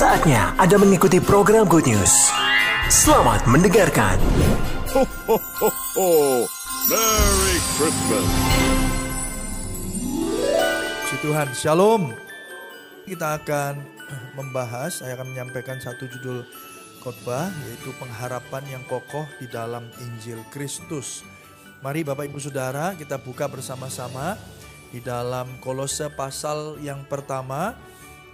[0.00, 2.32] Saatnya Anda mengikuti program Good News.
[2.88, 4.16] Selamat mendengarkan.
[4.96, 6.08] Ho, ho, ho, ho.
[6.88, 8.28] Merry Christmas.
[11.04, 12.16] Puji Tuhan, Shalom.
[13.04, 13.84] Kita akan
[14.40, 16.48] membahas, saya akan menyampaikan satu judul
[17.04, 21.28] khotbah yaitu pengharapan yang kokoh di dalam Injil Kristus.
[21.84, 24.40] Mari Bapak Ibu Saudara kita buka bersama-sama
[24.96, 27.76] di dalam Kolose pasal yang pertama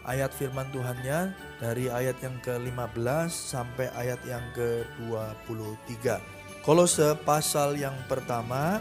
[0.06, 6.23] ayat firman Tuhannya dari ayat yang ke-15 sampai ayat yang ke-23.
[6.62, 8.78] Kolose pasal yang pertama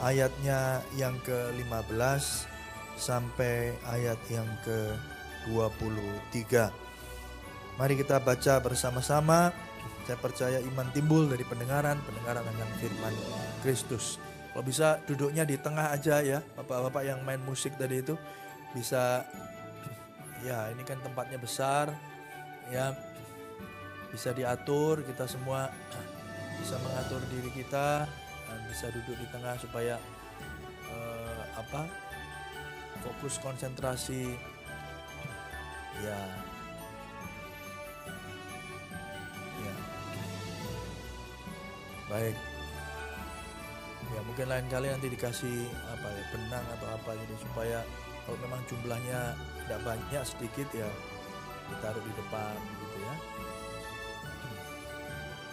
[0.00, 2.48] ayatnya yang ke-15
[2.96, 6.68] sampai ayat yang ke-23.
[7.76, 9.52] Mari kita baca bersama-sama.
[10.06, 13.14] Saya percaya iman timbul dari pendengaran, pendengaran akan firman
[13.60, 14.22] Kristus.
[14.54, 18.14] Kalau bisa duduknya di tengah aja ya, bapak-bapak yang main musik tadi itu
[18.72, 19.26] bisa
[20.46, 21.90] ya ini kan tempatnya besar
[22.70, 22.94] ya.
[24.14, 25.68] Bisa diatur kita semua
[26.62, 28.06] bisa mengatur diri kita
[28.46, 29.98] dan bisa duduk di tengah supaya
[30.88, 31.90] eh, apa
[33.02, 34.38] fokus konsentrasi.
[36.00, 36.20] Ya.
[39.60, 39.74] Ya.
[42.06, 42.36] Baik.
[44.06, 47.78] Ya mungkin lain kali nanti dikasih apa ya benang atau apa jadi supaya
[48.26, 50.90] kalau memang jumlahnya tidak banyak sedikit ya
[51.70, 53.14] ditaruh di depan gitu ya.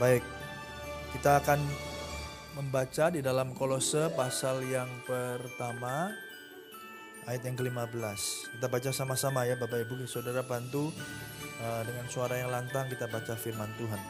[0.02, 0.24] Baik
[1.14, 1.62] kita akan
[2.58, 6.10] membaca di dalam kolose pasal yang pertama
[7.30, 8.20] ayat yang ke-15
[8.58, 10.90] kita baca sama-sama ya Bapak Ibu Saudara bantu
[11.62, 14.02] uh, dengan suara yang lantang kita baca firman Tuhan.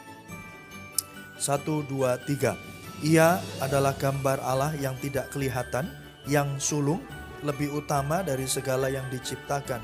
[1.36, 2.56] Satu dua tiga.
[3.04, 5.84] Ia adalah gambar Allah yang tidak kelihatan
[6.24, 7.04] yang sulung
[7.44, 9.80] lebih utama dari segala yang diciptakan.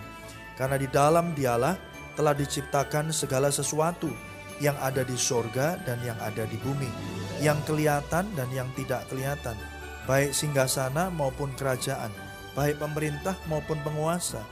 [0.56, 1.76] Karena di dalam dialah
[2.16, 4.08] telah diciptakan segala sesuatu
[4.60, 6.88] yang ada di sorga dan yang ada di bumi.
[7.40, 9.56] Yang kelihatan dan yang tidak kelihatan.
[10.04, 12.12] Baik singgasana maupun kerajaan.
[12.52, 14.44] Baik pemerintah maupun penguasa.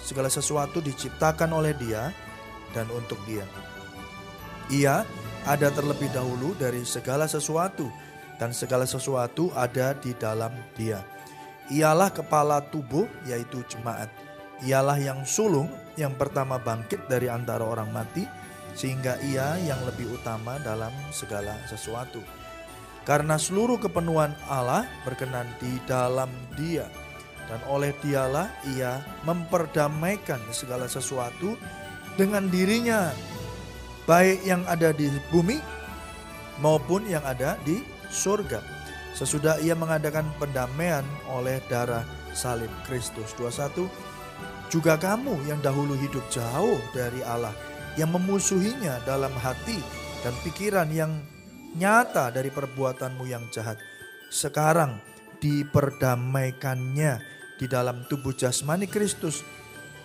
[0.00, 2.08] Segala sesuatu diciptakan oleh dia
[2.72, 3.44] dan untuk dia.
[4.72, 5.04] Ia
[5.44, 7.90] ada terlebih dahulu dari segala sesuatu
[8.40, 11.04] dan segala sesuatu ada di dalam dia.
[11.70, 14.10] Ialah kepala tubuh yaitu jemaat.
[14.66, 18.26] Ialah yang sulung yang pertama bangkit dari antara orang mati
[18.74, 22.18] sehingga ia yang lebih utama dalam segala sesuatu.
[23.06, 26.28] Karena seluruh kepenuhan Allah berkenan di dalam
[26.58, 26.86] dia
[27.50, 31.58] dan oleh dialah ia memperdamaikan segala sesuatu
[32.14, 33.10] dengan dirinya
[34.06, 35.58] baik yang ada di bumi
[36.62, 38.79] maupun yang ada di surga
[39.14, 42.04] sesudah ia mengadakan pendamaian oleh darah
[42.34, 43.34] salib Kristus.
[43.38, 43.86] 21
[44.70, 47.52] juga kamu yang dahulu hidup jauh dari Allah
[47.98, 49.82] yang memusuhinya dalam hati
[50.22, 51.10] dan pikiran yang
[51.74, 53.78] nyata dari perbuatanmu yang jahat.
[54.30, 55.02] Sekarang
[55.42, 57.12] diperdamaikannya
[57.58, 59.42] di dalam tubuh jasmani Kristus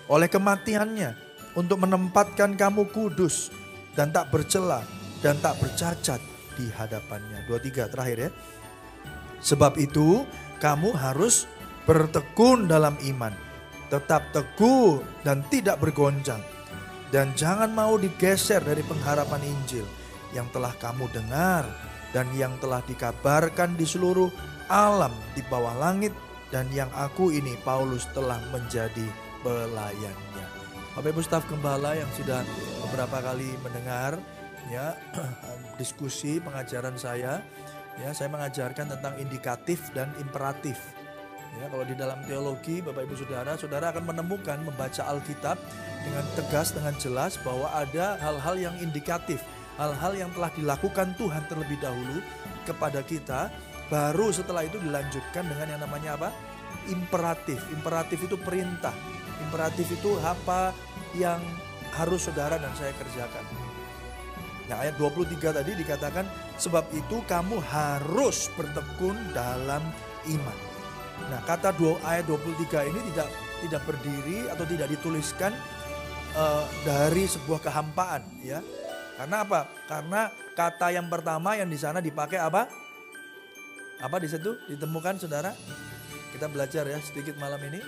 [0.10, 1.14] oleh kematiannya
[1.56, 3.54] untuk menempatkan kamu kudus
[3.94, 4.84] dan tak bercela
[5.24, 6.20] dan tak bercacat
[6.56, 7.48] di hadapannya.
[7.48, 8.30] 23 terakhir ya.
[9.42, 10.24] Sebab itu,
[10.60, 11.50] kamu harus
[11.86, 13.34] bertekun dalam iman,
[13.92, 16.42] tetap teguh dan tidak bergoncang,
[17.14, 19.86] dan jangan mau digeser dari pengharapan Injil
[20.34, 21.64] yang telah kamu dengar
[22.12, 24.32] dan yang telah dikabarkan di seluruh
[24.72, 26.16] alam di bawah langit,
[26.50, 29.06] dan yang aku ini, Paulus, telah menjadi
[29.46, 30.48] pelayannya.
[30.96, 32.40] Bapak Ibu staf gembala yang sudah
[32.88, 34.16] beberapa kali mendengar
[34.72, 34.96] ya
[35.80, 37.44] diskusi pengajaran saya
[37.96, 40.76] Ya, saya mengajarkan tentang indikatif dan imperatif.
[41.56, 45.56] Ya, kalau di dalam teologi, Bapak Ibu Saudara, Saudara akan menemukan membaca Alkitab
[46.04, 49.40] dengan tegas, dengan jelas bahwa ada hal-hal yang indikatif,
[49.80, 52.20] hal-hal yang telah dilakukan Tuhan terlebih dahulu
[52.68, 53.48] kepada kita,
[53.88, 56.30] baru setelah itu dilanjutkan dengan yang namanya apa?
[56.92, 57.64] Imperatif.
[57.72, 58.94] Imperatif itu perintah.
[59.48, 60.76] Imperatif itu apa
[61.16, 61.40] yang
[61.96, 63.65] harus saudara dan saya kerjakan.
[64.66, 66.26] Nah ayat 23 tadi dikatakan
[66.58, 69.82] sebab itu kamu harus bertekun dalam
[70.26, 70.58] iman.
[71.30, 73.30] Nah kata dua, ayat 23 ini tidak
[73.66, 75.54] tidak berdiri atau tidak dituliskan
[76.34, 78.60] uh, dari sebuah kehampaan ya.
[79.16, 79.70] Karena apa?
[79.88, 80.28] Karena
[80.58, 82.68] kata yang pertama yang di sana dipakai apa?
[84.04, 85.56] Apa di situ ditemukan saudara?
[86.36, 87.80] Kita belajar ya sedikit malam ini.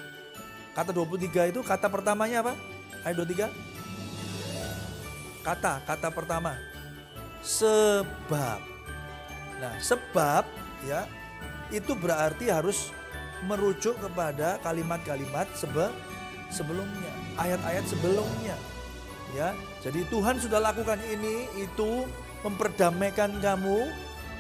[0.72, 2.54] Kata 23 itu kata pertamanya apa?
[3.04, 3.77] Ayat 23
[5.48, 6.60] kata kata pertama.
[7.40, 8.60] Sebab.
[9.64, 10.44] Nah sebab
[10.84, 11.08] ya
[11.72, 12.92] itu berarti harus
[13.48, 15.88] merujuk kepada kalimat-kalimat sebe
[16.52, 17.14] sebelumnya.
[17.40, 18.58] Ayat-ayat sebelumnya
[19.36, 19.52] Ya,
[19.84, 22.08] jadi Tuhan sudah lakukan ini itu
[22.48, 23.92] memperdamaikan kamu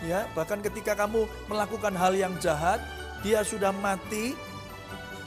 [0.07, 2.79] ya, bahkan ketika kamu melakukan hal yang jahat,
[3.19, 4.37] dia sudah mati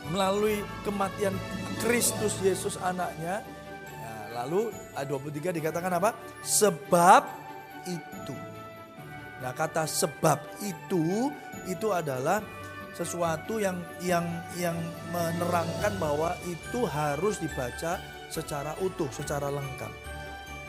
[0.08, 1.36] melalui kematian
[1.84, 3.44] Kristus Yesus anaknya.
[4.40, 6.16] Lalu ayat 23 dikatakan apa?
[6.40, 7.22] Sebab
[7.84, 8.36] itu.
[9.40, 11.32] Nah, kata sebab itu
[11.68, 12.44] itu adalah
[12.92, 14.24] sesuatu yang yang
[14.56, 14.76] yang
[15.08, 17.96] menerangkan bahwa itu harus dibaca
[18.28, 19.92] secara utuh, secara lengkap.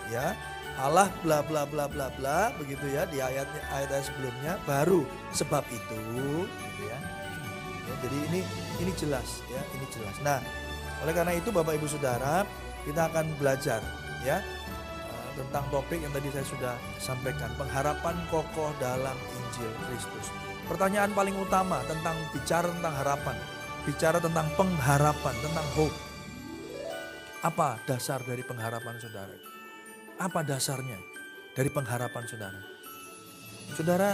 [0.07, 0.35] Ya,
[0.79, 5.03] Allah bla bla bla bla bla begitu ya di ayatnya ayat, sebelumnya baru
[5.35, 5.99] sebab itu
[6.47, 6.99] gitu ya.
[7.87, 7.93] ya.
[8.07, 8.39] Jadi ini
[8.79, 10.15] ini jelas ya, ini jelas.
[10.23, 10.39] Nah,
[11.03, 12.47] oleh karena itu Bapak Ibu Saudara,
[12.87, 13.81] kita akan belajar
[14.25, 20.27] ya eh, tentang topik yang tadi saya sudah sampaikan, pengharapan kokoh dalam Injil Kristus.
[20.65, 23.37] Pertanyaan paling utama tentang bicara tentang harapan,
[23.83, 25.97] bicara tentang pengharapan, tentang hope
[27.41, 29.33] apa dasar dari pengharapan saudara?
[30.21, 31.01] Apa dasarnya
[31.57, 32.61] dari pengharapan saudara?
[33.73, 34.13] Saudara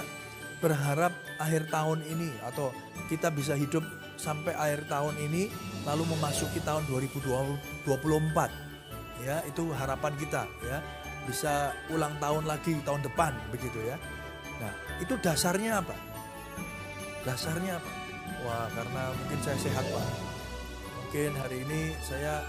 [0.64, 2.72] berharap akhir tahun ini atau
[3.12, 3.84] kita bisa hidup
[4.18, 5.48] sampai akhir tahun ini
[5.86, 8.68] lalu memasuki tahun 2024
[9.24, 10.82] ya itu harapan kita ya.
[11.28, 14.00] Bisa ulang tahun lagi tahun depan begitu ya.
[14.64, 15.96] Nah itu dasarnya apa?
[17.24, 17.92] Dasarnya apa?
[18.48, 20.06] Wah karena mungkin saya sehat pak.
[21.08, 22.44] Mungkin hari ini saya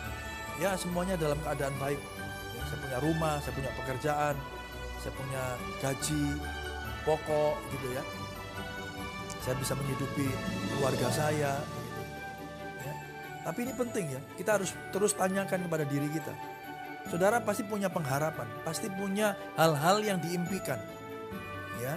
[0.58, 2.00] ya semuanya dalam keadaan baik.
[2.54, 4.34] Ya, saya punya rumah, saya punya pekerjaan,
[4.98, 5.42] saya punya
[5.78, 6.24] gaji
[7.06, 8.02] pokok gitu ya.
[9.48, 10.28] Saya bisa menghidupi
[10.76, 11.56] keluarga saya.
[11.56, 12.84] Gitu.
[12.84, 12.92] Ya.
[13.48, 16.36] Tapi ini penting ya, kita harus terus tanyakan kepada diri kita.
[17.08, 20.76] Saudara pasti punya pengharapan, pasti punya hal-hal yang diimpikan.
[21.80, 21.96] Ya.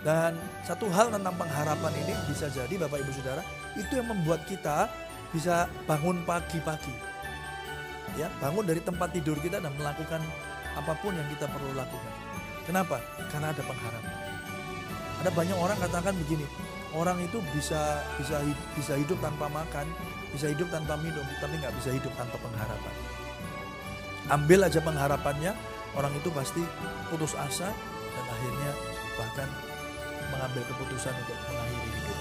[0.00, 3.44] Dan satu hal tentang pengharapan ini bisa jadi Bapak Ibu Saudara,
[3.76, 4.88] itu yang membuat kita
[5.28, 7.08] bisa bangun pagi-pagi
[8.18, 10.18] ya bangun dari tempat tidur kita dan melakukan
[10.74, 12.12] apa pun yang kita perlu lakukan.
[12.66, 12.98] Kenapa?
[13.30, 14.14] Karena ada pengharapan.
[15.18, 16.46] Ada banyak orang katakan begini,
[16.96, 18.40] orang itu bisa bisa
[18.76, 19.86] bisa hidup tanpa makan,
[20.32, 22.94] bisa hidup tanpa minum, tapi nggak bisa hidup tanpa pengharapan.
[24.28, 25.52] Ambil aja pengharapannya,
[25.96, 26.60] orang itu pasti
[27.08, 27.72] putus asa
[28.12, 28.72] dan akhirnya
[29.16, 29.48] bahkan
[30.28, 32.18] mengambil keputusan untuk mengakhiri hidup.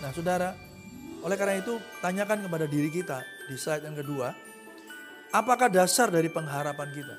[0.00, 0.50] Nah, saudara,
[1.26, 3.18] oleh karena itu tanyakan kepada diri kita
[3.50, 4.30] di slide yang kedua,
[5.30, 7.16] Apakah dasar dari pengharapan kita?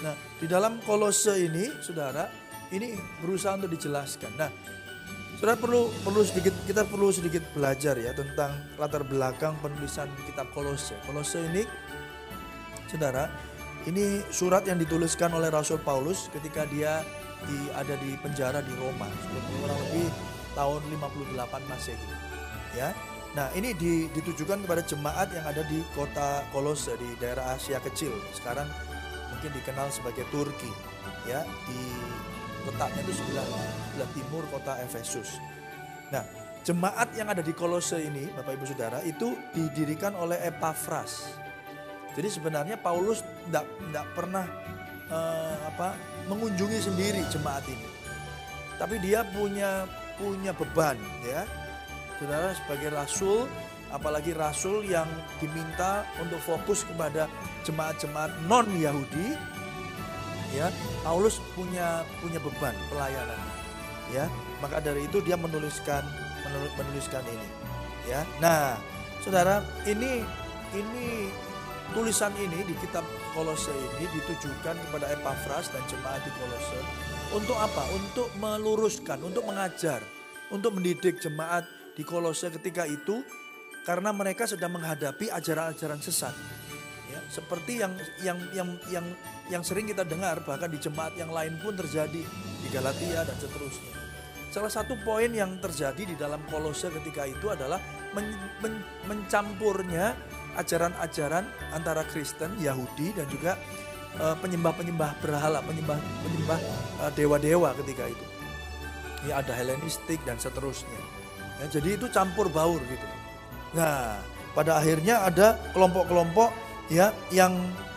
[0.00, 2.32] Nah, di dalam kolose ini, saudara,
[2.72, 4.32] ini berusaha untuk dijelaskan.
[4.40, 4.48] Nah,
[5.36, 10.96] saudara perlu perlu sedikit kita perlu sedikit belajar ya tentang latar belakang penulisan kitab kolose.
[11.04, 11.62] Kolose ini,
[12.88, 13.28] saudara,
[13.84, 17.04] ini surat yang dituliskan oleh Rasul Paulus ketika dia
[17.44, 19.06] di, ada di penjara di Roma,
[19.60, 20.08] kurang lebih
[20.56, 22.08] tahun 58 Masehi.
[22.76, 22.92] Ya,
[23.36, 23.76] Nah ini
[24.16, 28.08] ditujukan kepada jemaat yang ada di kota Kolose di daerah Asia Kecil.
[28.32, 28.64] Sekarang
[29.28, 30.72] mungkin dikenal sebagai Turki.
[31.28, 31.80] Ya di
[32.66, 35.38] letaknya itu sebelah, sebelah timur kota Efesus.
[36.10, 36.22] Nah
[36.66, 41.30] jemaat yang ada di Kolose ini Bapak Ibu Saudara itu didirikan oleh Epafras.
[42.16, 44.44] Jadi sebenarnya Paulus tidak pernah
[45.12, 45.94] uh, apa
[46.26, 47.88] mengunjungi sendiri jemaat ini.
[48.76, 49.84] Tapi dia punya
[50.16, 51.44] punya beban ya
[52.16, 53.44] saudara sebagai rasul,
[53.92, 55.06] apalagi rasul yang
[55.38, 57.28] diminta untuk fokus kepada
[57.68, 59.36] jemaat-jemaat non Yahudi,
[60.54, 60.70] ya
[61.02, 63.40] Paulus punya punya beban pelayanan,
[64.12, 64.30] ya
[64.62, 66.04] maka dari itu dia menuliskan
[66.78, 67.48] menuliskan ini,
[68.06, 68.22] ya.
[68.38, 68.78] Nah,
[69.24, 70.22] saudara ini
[70.74, 71.30] ini
[71.94, 73.02] tulisan ini di kitab
[73.34, 76.80] Kolose ini ditujukan kepada Epafras dan jemaat di Kolose
[77.34, 77.82] untuk apa?
[77.94, 79.98] Untuk meluruskan, untuk mengajar,
[80.54, 81.66] untuk mendidik jemaat
[81.98, 83.26] di Kolose ketika itu
[83.82, 86.34] karena mereka sedang menghadapi ajaran-ajaran sesat.
[87.26, 87.92] Seperti yang
[88.22, 89.06] yang yang yang
[89.50, 92.22] yang sering kita dengar bahkan di jemaat yang lain pun terjadi
[92.62, 93.92] di Galatia dan seterusnya.
[94.50, 97.76] Salah satu poin yang terjadi di dalam Kolose ketika itu adalah
[98.16, 98.32] men,
[98.64, 100.16] men, mencampurnya
[100.56, 101.44] ajaran-ajaran
[101.76, 103.60] antara Kristen, Yahudi dan juga
[104.16, 106.58] uh, penyembah-penyembah berhala, penyembah penyembah
[107.04, 108.26] uh, dewa-dewa ketika itu.
[109.28, 111.02] Ya ada Helenistik dan seterusnya.
[111.60, 113.08] Ya, jadi itu campur baur gitu.
[113.76, 114.16] Nah,
[114.56, 117.54] pada akhirnya ada kelompok-kelompok ya yang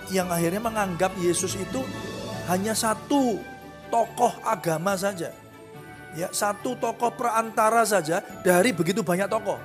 [0.09, 1.85] yang akhirnya menganggap Yesus itu
[2.49, 3.37] hanya satu
[3.93, 5.33] tokoh agama saja.
[6.17, 9.61] Ya, satu tokoh perantara saja dari begitu banyak tokoh.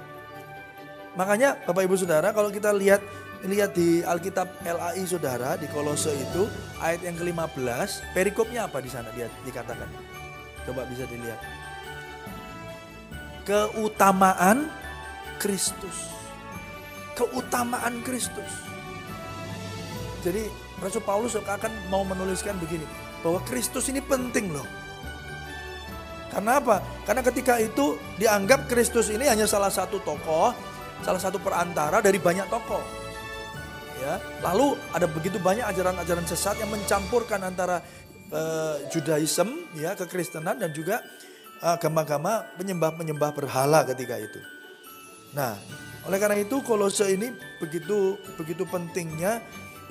[1.17, 3.01] Makanya Bapak Ibu Saudara kalau kita lihat
[3.49, 6.49] lihat di Alkitab LAI Saudara di Kolose itu
[6.81, 9.89] ayat yang ke-15, perikopnya apa di sana dia dikatakan?
[10.65, 11.41] Coba bisa dilihat
[13.45, 14.69] keutamaan
[15.37, 16.13] Kristus.
[17.15, 18.74] Keutamaan Kristus.
[20.25, 20.49] Jadi
[20.81, 22.89] Rasul Paulus akan mau menuliskan begini,
[23.21, 24.65] bahwa Kristus ini penting loh.
[26.33, 26.81] Karena apa?
[27.05, 30.51] Karena ketika itu dianggap Kristus ini hanya salah satu tokoh,
[31.05, 32.83] salah satu perantara dari banyak tokoh.
[34.03, 37.79] Ya, lalu ada begitu banyak ajaran-ajaran sesat yang mencampurkan antara
[38.35, 41.01] uh, Judaism ya kekristenan dan juga
[41.63, 44.41] agama-agama penyembah-penyembah berhala ketika itu.
[45.33, 45.57] Nah,
[46.05, 49.41] oleh karena itu Kolose ini begitu begitu pentingnya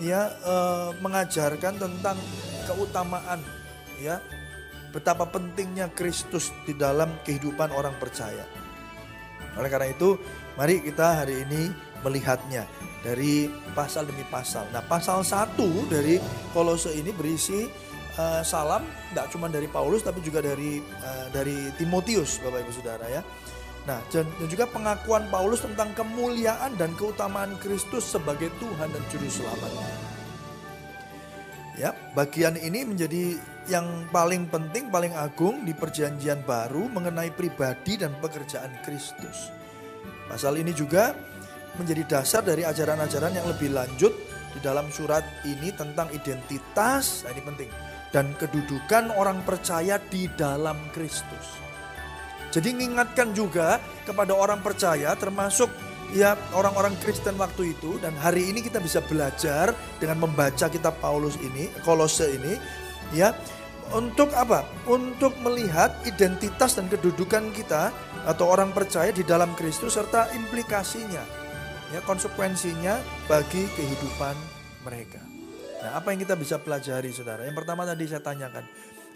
[0.01, 2.17] ya uh, mengajarkan tentang
[2.65, 3.41] keutamaan
[4.01, 4.17] ya
[4.93, 8.45] betapa pentingnya Kristus di dalam kehidupan orang percaya.
[9.57, 10.17] Oleh karena itu,
[10.53, 11.73] mari kita hari ini
[12.05, 12.65] melihatnya
[13.01, 14.69] dari pasal demi pasal.
[14.69, 16.21] Nah, pasal satu dari
[16.53, 17.65] Kolose ini berisi
[18.17, 23.05] uh, salam tidak cuma dari Paulus tapi juga dari uh, dari Timotius, Bapak Ibu Saudara
[23.09, 23.21] ya.
[23.83, 29.71] Nah, dan, juga pengakuan Paulus tentang kemuliaan dan keutamaan Kristus sebagai Tuhan dan juru selamat.
[31.75, 33.35] Ya, bagian ini menjadi
[33.67, 39.51] yang paling penting, paling agung di perjanjian baru mengenai pribadi dan pekerjaan Kristus.
[40.31, 41.11] Pasal ini juga
[41.75, 44.13] menjadi dasar dari ajaran-ajaran yang lebih lanjut
[44.53, 47.69] di dalam surat ini tentang identitas, nah ini penting,
[48.13, 51.62] dan kedudukan orang percaya di dalam Kristus.
[52.53, 55.73] Jadi mengingatkan juga kepada orang percaya termasuk
[56.13, 61.33] ya orang-orang Kristen waktu itu dan hari ini kita bisa belajar dengan membaca kitab Paulus
[61.41, 62.53] ini, Kolose ini
[63.09, 63.33] ya
[63.89, 64.69] untuk apa?
[64.85, 67.89] Untuk melihat identitas dan kedudukan kita
[68.29, 71.25] atau orang percaya di dalam Kristus serta implikasinya,
[71.91, 74.35] ya konsekuensinya bagi kehidupan
[74.85, 75.21] mereka.
[75.83, 77.43] Nah, apa yang kita bisa pelajari, saudara?
[77.43, 78.63] Yang pertama tadi saya tanyakan,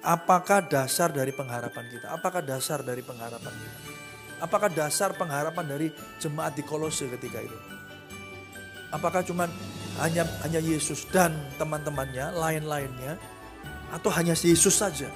[0.03, 2.13] apakah dasar dari pengharapan kita?
[2.13, 3.77] Apakah dasar dari pengharapan kita?
[4.37, 5.87] Apakah dasar pengharapan dari
[6.21, 7.57] jemaat di Kolose ketika itu?
[8.93, 9.49] Apakah cuma
[9.99, 13.17] hanya hanya Yesus dan teman-temannya, lain-lainnya?
[13.91, 15.07] atau hanya Yesus saja?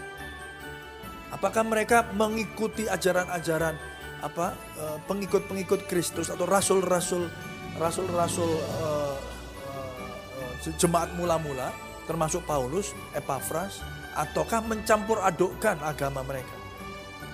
[1.32, 3.76] Apakah mereka mengikuti ajaran-ajaran
[4.22, 7.26] apa eh, pengikut-pengikut Kristus atau rasul-rasul
[7.72, 8.52] rasul-rasul
[8.84, 9.16] uh,
[10.76, 11.72] jemaat mula-mula
[12.06, 13.80] termasuk Paulus, Epafras
[14.16, 16.56] ataukah mencampur adukkan agama mereka?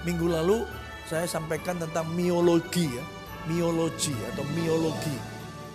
[0.06, 0.64] Minggu lalu
[1.08, 3.04] saya sampaikan tentang miologi ya,
[3.48, 5.16] miologi atau miologi.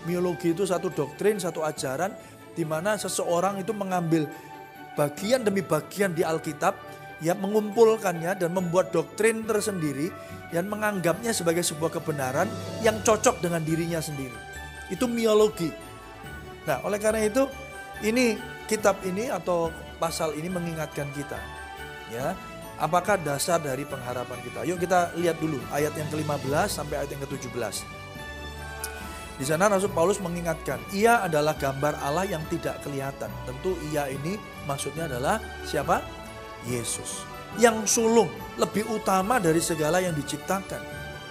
[0.02, 2.12] Miologi itu satu doktrin, satu ajaran
[2.52, 4.28] di mana seseorang itu mengambil
[4.92, 6.75] bagian demi bagian di Alkitab
[7.23, 10.11] ya mengumpulkannya dan membuat doktrin tersendiri
[10.50, 12.50] yang menganggapnya sebagai sebuah kebenaran
[12.85, 14.37] yang cocok dengan dirinya sendiri.
[14.92, 15.71] Itu miologi.
[16.68, 17.49] Nah, oleh karena itu
[18.04, 18.37] ini
[18.68, 21.38] kitab ini atau pasal ini mengingatkan kita
[22.11, 22.35] ya,
[22.82, 24.66] apakah dasar dari pengharapan kita?
[24.66, 27.87] Yuk kita lihat dulu ayat yang ke-15 sampai ayat yang ke-17.
[29.40, 33.32] Di sana Rasul Paulus mengingatkan, ia adalah gambar Allah yang tidak kelihatan.
[33.49, 34.37] Tentu ia ini
[34.68, 36.04] maksudnya adalah siapa?
[36.68, 37.26] Yesus.
[37.59, 38.30] Yang sulung,
[38.61, 40.78] lebih utama dari segala yang diciptakan.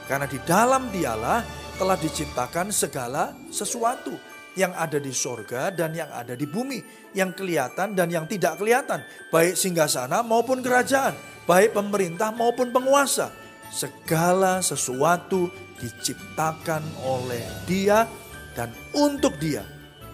[0.10, 1.46] Karena di dalam dialah
[1.80, 6.84] telah diciptakan segala sesuatu yang ada di sorga dan yang ada di bumi,
[7.16, 9.00] yang kelihatan dan yang tidak kelihatan,
[9.32, 11.16] baik singgasana maupun kerajaan,
[11.48, 13.32] baik pemerintah maupun penguasa.
[13.72, 15.48] Segala sesuatu
[15.80, 18.04] diciptakan oleh Dia
[18.52, 19.64] dan untuk Dia.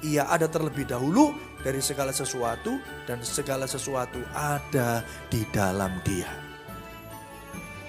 [0.05, 1.33] Ia ada terlebih dahulu
[1.65, 2.77] dari segala sesuatu
[3.09, 6.29] dan segala sesuatu ada di dalam Dia.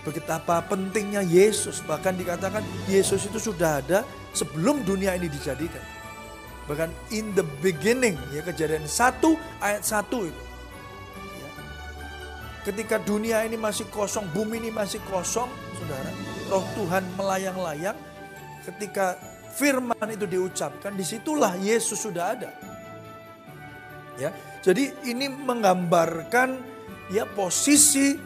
[0.09, 5.98] Betapa pentingnya Yesus, bahkan dikatakan Yesus itu sudah ada sebelum dunia ini dijadikan.
[6.69, 9.25] Bahkan in the beginning, ya kejadian 1
[9.65, 10.43] ayat 1 itu.
[11.41, 11.51] Ya.
[12.69, 15.49] Ketika dunia ini masih kosong, bumi ini masih kosong,
[15.79, 16.13] saudara
[16.49, 17.97] roh Tuhan melayang-layang
[18.65, 19.17] ketika
[19.55, 22.51] firman itu diucapkan di situlah Yesus sudah ada
[24.19, 24.33] ya
[24.65, 26.59] jadi ini menggambarkan
[27.13, 28.17] ya posisi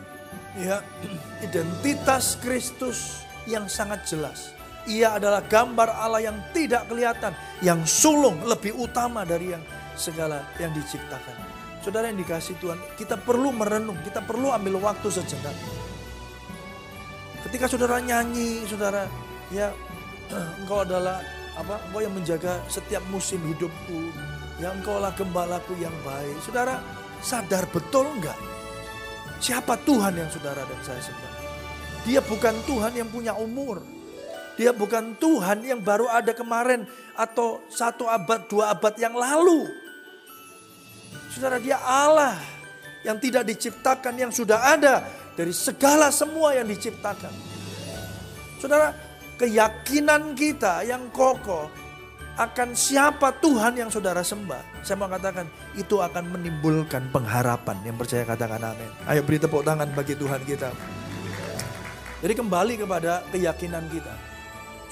[0.56, 0.80] ya
[1.46, 4.54] identitas Kristus yang sangat jelas
[4.90, 9.62] ia adalah gambar Allah yang tidak kelihatan yang sulung lebih utama dari yang
[9.94, 11.36] segala yang diciptakan
[11.84, 15.54] saudara yang dikasih Tuhan kita perlu merenung kita perlu ambil waktu sejenak
[17.42, 19.04] Ketika saudara nyanyi, saudara,
[19.50, 19.74] ya
[20.62, 21.18] engkau adalah
[21.58, 21.76] apa?
[21.90, 24.14] Engkau yang menjaga setiap musim hidupku.
[24.62, 26.38] Ya engkau lah gembalaku yang baik.
[26.46, 26.78] Saudara
[27.18, 28.38] sadar betul enggak?
[29.42, 31.32] Siapa Tuhan yang saudara dan saya sembah?
[32.06, 33.82] Dia bukan Tuhan yang punya umur.
[34.56, 36.84] Dia bukan Tuhan yang baru ada kemarin
[37.16, 39.68] atau satu abad, dua abad yang lalu.
[41.32, 42.36] Saudara dia Allah
[43.02, 47.32] yang tidak diciptakan, yang sudah ada dari segala semua yang diciptakan.
[48.60, 48.92] Saudara,
[49.40, 51.66] keyakinan kita yang kokoh
[52.36, 54.84] akan siapa Tuhan yang saudara sembah.
[54.84, 55.44] Saya mau katakan
[55.76, 57.76] itu akan menimbulkan pengharapan.
[57.84, 58.90] Yang percaya katakan amin.
[59.04, 60.70] Ayo beri tepuk tangan bagi Tuhan kita.
[62.22, 64.31] Jadi kembali kepada keyakinan kita.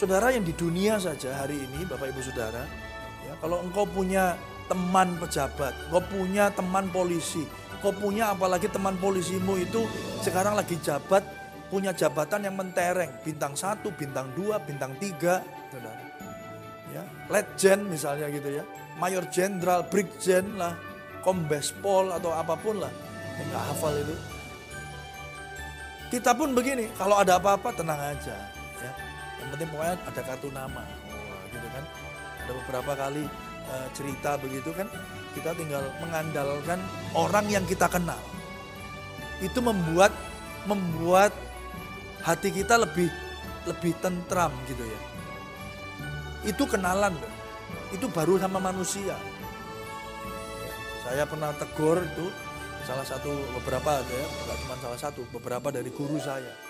[0.01, 2.65] Saudara yang di dunia saja hari ini Bapak Ibu Saudara.
[3.29, 4.33] Ya, kalau engkau punya
[4.65, 7.45] teman pejabat, engkau punya teman polisi,
[7.77, 9.85] engkau punya apalagi teman polisimu itu
[10.25, 11.21] sekarang lagi jabat,
[11.69, 13.13] punya jabatan yang mentereng.
[13.21, 15.45] Bintang satu, bintang dua, bintang tiga.
[15.69, 16.11] Saudara
[16.91, 18.65] ya legend misalnya gitu ya
[18.99, 20.75] mayor jenderal brigjen lah
[21.23, 22.91] kombes pol atau apa pun lah
[23.39, 24.17] yang hafal itu
[26.11, 28.37] kita pun begini kalau ada apa-apa tenang aja
[28.83, 28.93] ya
[29.55, 30.83] penting pokoknya ada kartu nama.
[31.13, 31.85] Oh, gitu kan.
[32.47, 33.25] Ada beberapa kali
[33.71, 34.89] uh, cerita begitu kan
[35.37, 36.81] kita tinggal mengandalkan
[37.15, 38.19] orang yang kita kenal.
[39.41, 40.13] Itu membuat
[40.69, 41.33] membuat
[42.21, 43.09] hati kita lebih
[43.69, 45.01] lebih tentram gitu ya.
[46.49, 47.13] Itu kenalan
[47.93, 49.19] Itu baru sama manusia.
[51.03, 52.31] Saya pernah tegur itu
[52.87, 56.70] salah satu beberapa ya, bukan cuma salah satu, beberapa dari guru saya.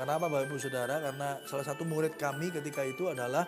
[0.00, 0.96] Kenapa Bapak Ibu Saudara?
[0.98, 3.44] Karena salah satu murid kami ketika itu adalah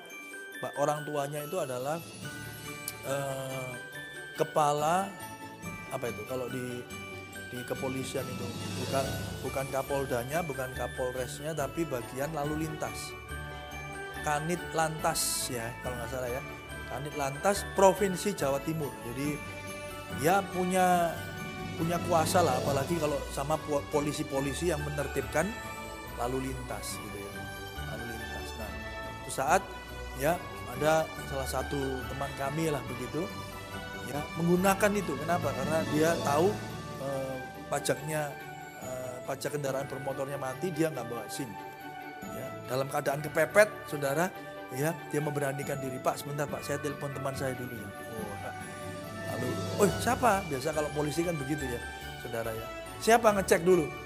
[0.76, 1.96] orang tuanya itu adalah
[3.08, 3.70] eh,
[4.36, 5.08] kepala
[5.90, 6.22] apa itu?
[6.28, 6.84] Kalau di
[7.54, 8.46] di kepolisian itu.
[8.84, 9.04] Bukan
[9.46, 13.14] bukan kapoldanya bukan kapolresnya tapi bagian lalu lintas.
[14.26, 16.42] Kanit Lantas ya kalau nggak salah ya.
[16.90, 18.90] Kanit Lantas Provinsi Jawa Timur.
[19.06, 19.38] Jadi
[20.20, 21.14] ya punya
[21.78, 22.58] punya kuasa lah.
[22.58, 23.54] Apalagi kalau sama
[23.94, 25.46] polisi-polisi yang menertibkan
[26.18, 27.33] lalu lintas gitu ya.
[27.94, 28.49] Lalu lintas.
[28.59, 28.71] Nah
[29.25, 29.62] itu saat
[30.21, 30.38] ya
[30.75, 31.80] ada salah satu
[32.11, 33.25] teman kami lah begitu
[34.11, 35.12] ya menggunakan itu.
[35.16, 35.49] Kenapa?
[35.54, 36.49] Karena dia tahu
[37.02, 37.37] eh,
[37.71, 38.23] pajaknya
[38.85, 41.50] eh, pajak kendaraan bermotornya mati dia nggak bawa SIM.
[42.25, 44.33] Ya, dalam keadaan kepepet saudara
[44.74, 46.00] ya dia memberanikan diri.
[46.00, 47.88] Pak sebentar pak saya telepon teman saya dulu ya.
[47.88, 48.35] Oh,
[49.35, 49.48] lalu
[49.83, 50.44] oh siapa?
[50.46, 51.81] Biasa kalau polisi kan begitu ya
[52.22, 52.66] saudara ya.
[53.03, 53.35] Siapa?
[53.37, 54.04] Ngecek dulu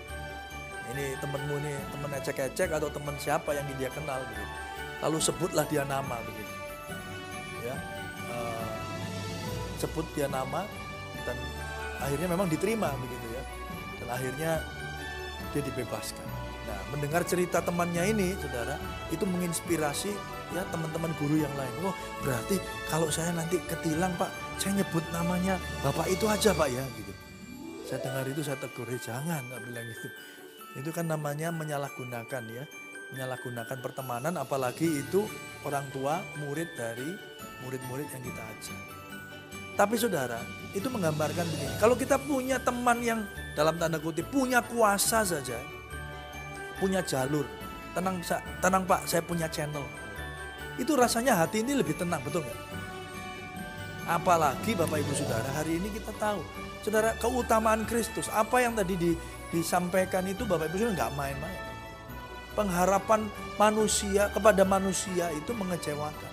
[0.96, 4.54] ini temenmu nih temen ecek-ecek atau teman siapa yang dia kenal begitu
[4.98, 6.54] lalu sebutlah dia nama begitu
[7.62, 7.76] ya
[8.32, 8.76] uh,
[9.78, 10.64] sebut dia nama
[11.22, 11.36] dan
[12.02, 13.42] akhirnya memang diterima begitu ya
[14.02, 14.50] dan akhirnya
[15.54, 18.76] dia dibebaskan Nah, mendengar cerita temannya ini, saudara,
[19.08, 20.12] itu menginspirasi
[20.52, 21.72] ya teman-teman guru yang lain.
[21.80, 22.60] Oh, berarti
[22.92, 24.28] kalau saya nanti ketilang, Pak,
[24.60, 27.12] saya nyebut namanya Bapak itu aja, Pak ya, gitu.
[27.88, 30.08] Saya dengar itu saya tegur, eh, jangan, bilang gitu.
[30.78, 32.64] Itu kan namanya menyalahgunakan ya,
[33.10, 35.26] menyalahgunakan pertemanan, apalagi itu
[35.66, 37.10] orang tua, murid dari
[37.66, 38.80] murid-murid yang kita ajar.
[39.74, 40.38] Tapi saudara,
[40.74, 41.74] itu menggambarkan begini.
[41.78, 43.22] Kalau kita punya teman yang
[43.54, 45.58] dalam tanda kutip punya kuasa saja,
[46.78, 47.46] punya jalur.
[47.94, 48.22] Tenang,
[48.62, 49.82] tenang Pak, saya punya channel.
[50.78, 52.58] Itu rasanya hati ini lebih tenang, betul nggak?
[54.08, 56.40] Apalagi Bapak Ibu Saudara, hari ini kita tahu.
[56.80, 59.12] Saudara, keutamaan Kristus, apa yang tadi di,
[59.52, 61.60] disampaikan itu Bapak Ibu Saudara nggak main-main.
[62.56, 63.28] Pengharapan
[63.60, 66.32] manusia kepada manusia itu mengecewakan.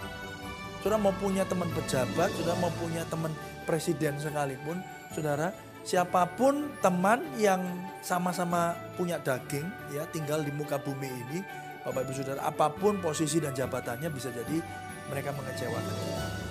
[0.80, 3.36] Saudara mau punya teman pejabat, saudara mau punya teman
[3.68, 4.80] presiden sekalipun,
[5.12, 5.52] saudara,
[5.84, 7.60] siapa pun teman yang
[8.00, 11.40] sama-sama punya daging ya tinggal di muka bumi ini
[11.86, 14.58] Bapak Ibu Saudara apa pun posisi dan jabatannya bisa jadi
[15.12, 16.45] mereka mengecewakan kita.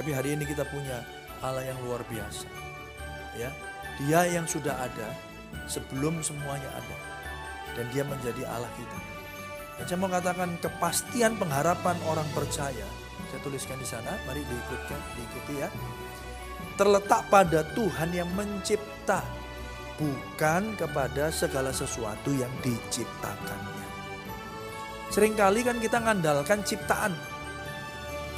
[0.00, 1.04] Tapi hari ini kita punya
[1.44, 2.48] Allah yang luar biasa.
[3.36, 3.52] Ya,
[4.00, 5.12] Dia yang sudah ada
[5.68, 6.96] sebelum semuanya ada.
[7.76, 8.98] Dan dia menjadi Allah kita.
[9.76, 12.88] Dan saya mau katakan kepastian pengharapan orang percaya.
[13.28, 15.68] Saya tuliskan di sana, mari diikutkan, diikuti ya
[16.80, 19.20] terletak pada Tuhan yang mencipta,
[20.00, 23.84] bukan kepada segala sesuatu yang diciptakannya.
[25.12, 27.12] Seringkali kan kita ngandalkan ciptaan.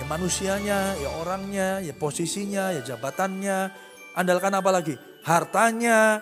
[0.00, 3.72] Ya manusianya, ya orangnya, ya posisinya, ya jabatannya.
[4.16, 4.94] Andalkan apa lagi?
[5.24, 6.20] Hartanya.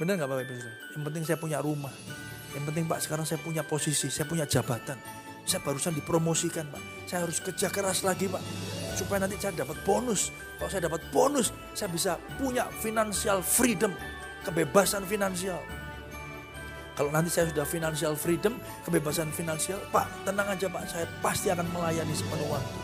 [0.00, 0.54] Benar nggak Bapak Ibu?
[0.96, 1.92] Yang penting saya punya rumah.
[2.52, 4.96] Yang penting Pak sekarang saya punya posisi, saya punya jabatan.
[5.42, 7.08] Saya barusan dipromosikan Pak.
[7.08, 8.42] Saya harus kerja keras lagi Pak.
[8.94, 10.30] Supaya nanti saya dapat bonus.
[10.60, 13.90] Kalau saya dapat bonus, saya bisa punya financial freedom.
[14.46, 15.58] Kebebasan finansial.
[16.92, 21.64] Kalau nanti saya sudah financial freedom, kebebasan finansial, Pak tenang aja Pak, saya pasti akan
[21.72, 22.80] melayani sepenuh waktu.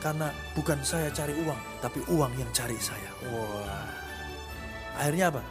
[0.00, 3.10] Karena bukan saya cari uang, tapi uang yang cari saya.
[3.28, 3.88] Wah.
[4.96, 5.42] Akhirnya apa?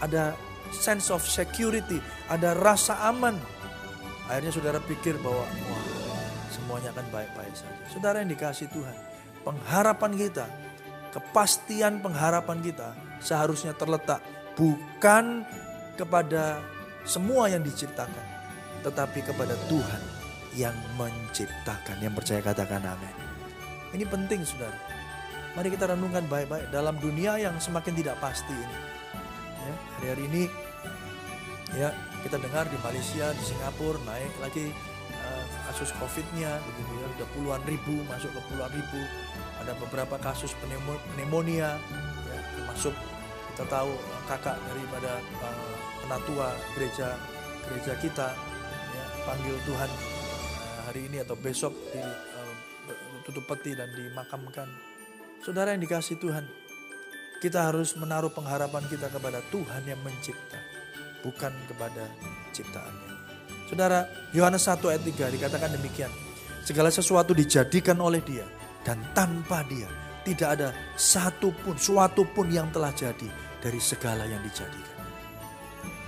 [0.00, 0.32] Ada
[0.72, 2.00] sense of security,
[2.32, 3.36] ada rasa aman
[4.26, 5.84] Akhirnya saudara pikir bahwa wah
[6.50, 7.82] semuanya akan baik-baik saja.
[7.86, 8.96] Saudara yang dikasih Tuhan,
[9.46, 10.46] pengharapan kita,
[11.14, 12.90] kepastian pengharapan kita
[13.22, 14.18] seharusnya terletak
[14.58, 15.46] bukan
[15.94, 16.58] kepada
[17.06, 18.26] semua yang diciptakan,
[18.82, 20.02] tetapi kepada Tuhan
[20.58, 22.02] yang menciptakan.
[22.02, 23.14] Yang percaya katakan amin.
[23.94, 24.76] Ini penting saudara.
[25.56, 28.78] Mari kita renungkan baik-baik dalam dunia yang semakin tidak pasti ini.
[29.56, 30.42] Ya, hari-hari ini
[31.78, 31.88] ya
[32.20, 34.68] kita dengar di Malaysia, di Singapura naik lagi
[35.16, 39.00] uh, kasus COVID-nya, begitu ya, udah puluhan ribu masuk ke puluhan ribu.
[39.64, 40.52] Ada beberapa kasus
[41.16, 41.80] pneumonia,
[42.28, 42.92] ya, termasuk
[43.54, 45.75] kita tahu uh, kakak daripada uh,
[46.06, 47.18] penatua gereja
[47.66, 48.28] gereja kita
[48.94, 52.54] ya, panggil Tuhan uh, hari ini atau besok di uh,
[53.26, 54.70] tutup peti dan dimakamkan.
[55.42, 56.46] Saudara yang dikasih Tuhan,
[57.42, 60.62] kita harus menaruh pengharapan kita kepada Tuhan yang mencipta,
[61.26, 62.06] bukan kepada
[62.54, 63.12] ciptaannya.
[63.66, 66.10] Saudara, Yohanes 1 ayat 3 dikatakan demikian.
[66.62, 68.46] Segala sesuatu dijadikan oleh dia
[68.82, 69.86] dan tanpa dia
[70.26, 73.26] tidak ada satu pun, suatu pun yang telah jadi
[73.62, 74.95] dari segala yang dijadikan.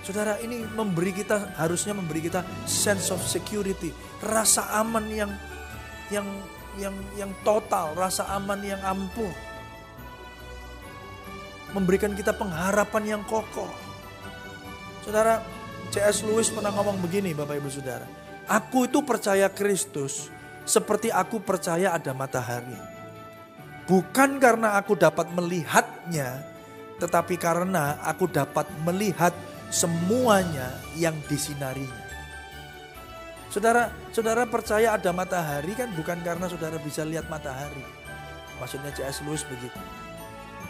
[0.08, 3.92] Saudara, ini memberi kita harusnya memberi kita sense of security,
[4.24, 5.28] rasa aman yang
[6.08, 6.24] yang
[6.80, 9.28] yang yang total, rasa aman yang ampuh.
[11.76, 13.68] Memberikan kita pengharapan yang kokoh.
[15.04, 15.44] Saudara,
[15.92, 16.24] C.S.
[16.24, 18.08] Lewis pernah ngomong begini Bapak Ibu Saudara.
[18.48, 20.32] Aku itu percaya Kristus
[20.64, 22.80] seperti aku percaya ada matahari.
[23.84, 26.48] Bukan karena aku dapat melihatnya,
[26.96, 29.36] tetapi karena aku dapat melihat
[29.68, 32.09] semuanya yang disinarinya.
[33.48, 37.85] Saudara, saudara percaya ada matahari kan bukan karena saudara bisa lihat matahari.
[38.61, 39.24] Maksudnya C.S.
[39.24, 39.78] Lewis begitu.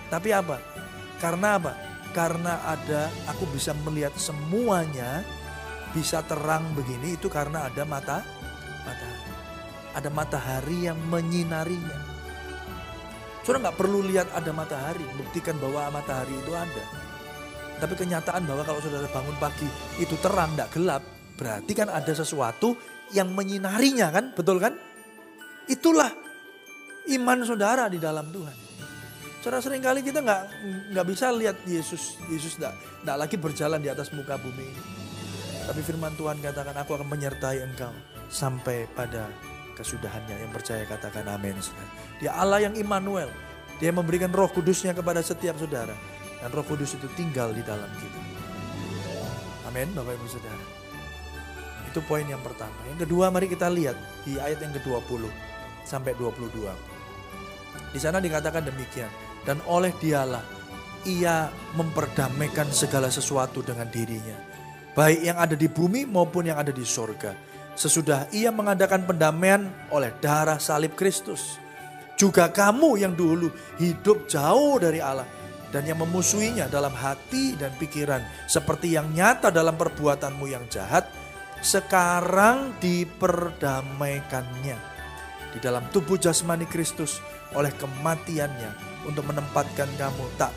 [0.07, 0.63] Tapi apa?
[1.19, 1.73] Karena apa?
[2.15, 5.27] Karena ada aku bisa melihat semuanya
[5.91, 8.23] bisa terang begini itu karena ada mata
[8.87, 9.33] matahari.
[9.99, 11.99] Ada matahari yang menyinarinya.
[13.43, 17.08] Saudara nggak perlu lihat ada matahari, buktikan bahwa matahari itu ada.
[17.79, 19.69] Tapi kenyataan bahwa kalau saudara bangun pagi
[20.03, 21.03] itu terang, tidak gelap,
[21.39, 22.75] Berarti kan ada sesuatu
[23.15, 24.75] yang menyinarinya kan, betul kan?
[25.71, 26.11] Itulah
[27.15, 28.57] iman saudara di dalam Tuhan.
[29.39, 30.43] Saudara sering kali kita nggak
[30.93, 34.83] nggak bisa lihat Yesus, Yesus tidak lagi berjalan di atas muka bumi ini.
[35.63, 37.95] Tapi firman Tuhan katakan aku akan menyertai engkau
[38.27, 39.31] sampai pada
[39.79, 40.43] kesudahannya.
[40.43, 41.55] Yang percaya katakan amin.
[42.19, 43.31] Dia Allah yang Immanuel.
[43.79, 45.95] Dia memberikan roh kudusnya kepada setiap saudara.
[46.39, 48.21] Dan roh kudus itu tinggal di dalam kita.
[49.67, 50.65] Amin Bapak Ibu Saudara.
[51.91, 52.77] Itu poin yang pertama.
[52.89, 55.29] Yang kedua mari kita lihat di ayat yang ke-20
[55.83, 56.53] sampai 22.
[57.93, 59.11] Di sana dikatakan demikian.
[59.43, 60.45] Dan oleh dialah
[61.09, 64.37] ia memperdamaikan segala sesuatu dengan dirinya.
[64.93, 67.33] Baik yang ada di bumi maupun yang ada di sorga.
[67.79, 71.57] Sesudah ia mengadakan pendamaian oleh darah salib Kristus.
[72.19, 73.49] Juga kamu yang dulu
[73.79, 75.38] hidup jauh dari Allah
[75.69, 81.13] dan yang memusuhinya dalam hati dan pikiran seperti yang nyata dalam perbuatanmu yang jahat
[81.61, 84.79] sekarang diperdamaikannya
[85.53, 87.21] di dalam tubuh jasmani Kristus
[87.57, 90.53] oleh kematiannya untuk menempatkan kamu tak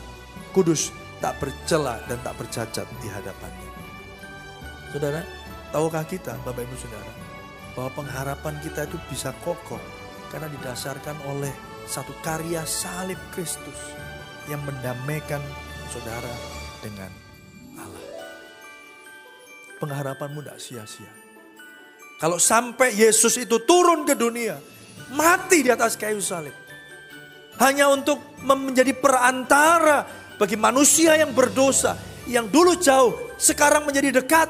[0.52, 0.92] kudus,
[1.24, 3.70] tak bercela dan tak bercacat di hadapannya.
[4.92, 5.24] Saudara,
[5.72, 7.12] tahukah kita Bapak Ibu Saudara
[7.72, 9.80] bahwa pengharapan kita itu bisa kokoh
[10.28, 11.52] karena didasarkan oleh
[11.88, 13.96] satu karya salib Kristus
[14.50, 15.42] yang mendamaikan
[15.92, 16.32] saudara
[16.82, 17.10] dengan
[19.82, 21.10] pengharapanmu tidak sia-sia.
[22.22, 24.62] Kalau sampai Yesus itu turun ke dunia,
[25.10, 26.54] mati di atas kayu salib.
[27.58, 30.06] Hanya untuk menjadi perantara
[30.38, 31.98] bagi manusia yang berdosa.
[32.30, 34.46] Yang dulu jauh, sekarang menjadi dekat.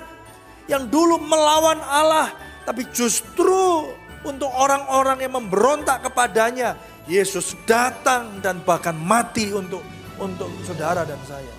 [0.69, 2.29] Yang dulu melawan Allah,
[2.69, 3.89] tapi justru
[4.23, 6.77] untuk orang-orang yang memberontak kepadanya.
[7.11, 9.83] Yesus datang dan bahkan mati untuk
[10.23, 11.55] untuk saudara dan saya.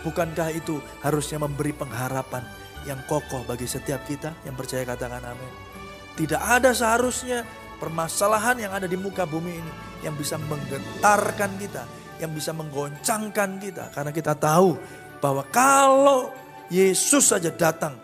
[0.00, 2.46] Bukankah itu harusnya memberi pengharapan
[2.86, 5.52] yang kokoh bagi setiap kita yang percaya katakan amin.
[6.16, 7.44] Tidak ada seharusnya
[7.76, 9.72] permasalahan yang ada di muka bumi ini
[10.06, 11.84] yang bisa menggetarkan kita,
[12.22, 13.84] yang bisa menggoncangkan kita.
[13.92, 14.78] Karena kita tahu
[15.20, 16.32] bahwa kalau
[16.72, 17.98] Yesus saja datang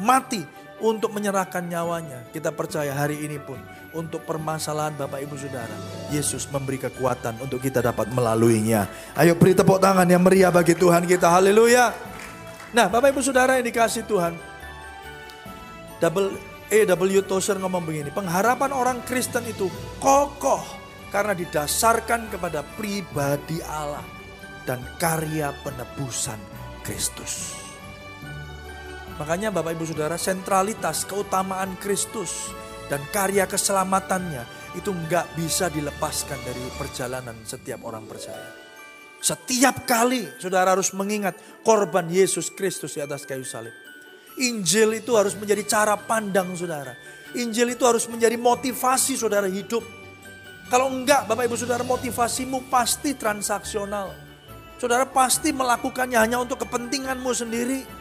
[0.00, 0.42] mati
[0.80, 2.26] untuk menyerahkan nyawanya.
[2.30, 3.58] Kita percaya hari ini pun
[3.94, 5.74] untuk permasalahan Bapak Ibu Saudara.
[6.10, 8.86] Yesus memberi kekuatan untuk kita dapat melaluinya.
[9.18, 11.28] Ayo beri tepuk tangan yang meriah bagi Tuhan kita.
[11.28, 11.92] Haleluya.
[12.74, 14.34] Nah Bapak Ibu Saudara yang dikasih Tuhan.
[15.98, 16.38] Double
[16.68, 17.20] A.W.
[17.26, 18.10] Tozer ngomong begini.
[18.14, 19.66] Pengharapan orang Kristen itu
[19.98, 20.62] kokoh.
[21.08, 24.04] Karena didasarkan kepada pribadi Allah.
[24.68, 26.36] Dan karya penebusan
[26.84, 27.67] Kristus.
[29.18, 32.54] Makanya Bapak Ibu Saudara sentralitas keutamaan Kristus
[32.86, 38.68] dan karya keselamatannya itu nggak bisa dilepaskan dari perjalanan setiap orang percaya.
[39.18, 41.34] Setiap kali saudara harus mengingat
[41.66, 43.74] korban Yesus Kristus di atas kayu salib.
[44.38, 46.94] Injil itu harus menjadi cara pandang saudara.
[47.34, 49.82] Injil itu harus menjadi motivasi saudara hidup.
[50.70, 54.14] Kalau enggak Bapak Ibu Saudara motivasimu pasti transaksional.
[54.78, 57.97] Saudara pasti melakukannya hanya untuk kepentinganmu sendiri.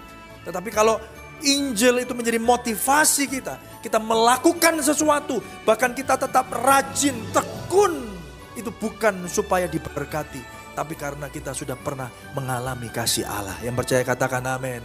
[0.48, 0.96] Tetapi kalau
[1.44, 3.60] Injil itu menjadi motivasi kita.
[3.84, 5.38] Kita melakukan sesuatu.
[5.68, 8.10] Bahkan kita tetap rajin, tekun.
[8.58, 10.42] Itu bukan supaya diberkati.
[10.74, 13.58] Tapi karena kita sudah pernah mengalami kasih Allah.
[13.62, 14.82] Yang percaya katakan amin.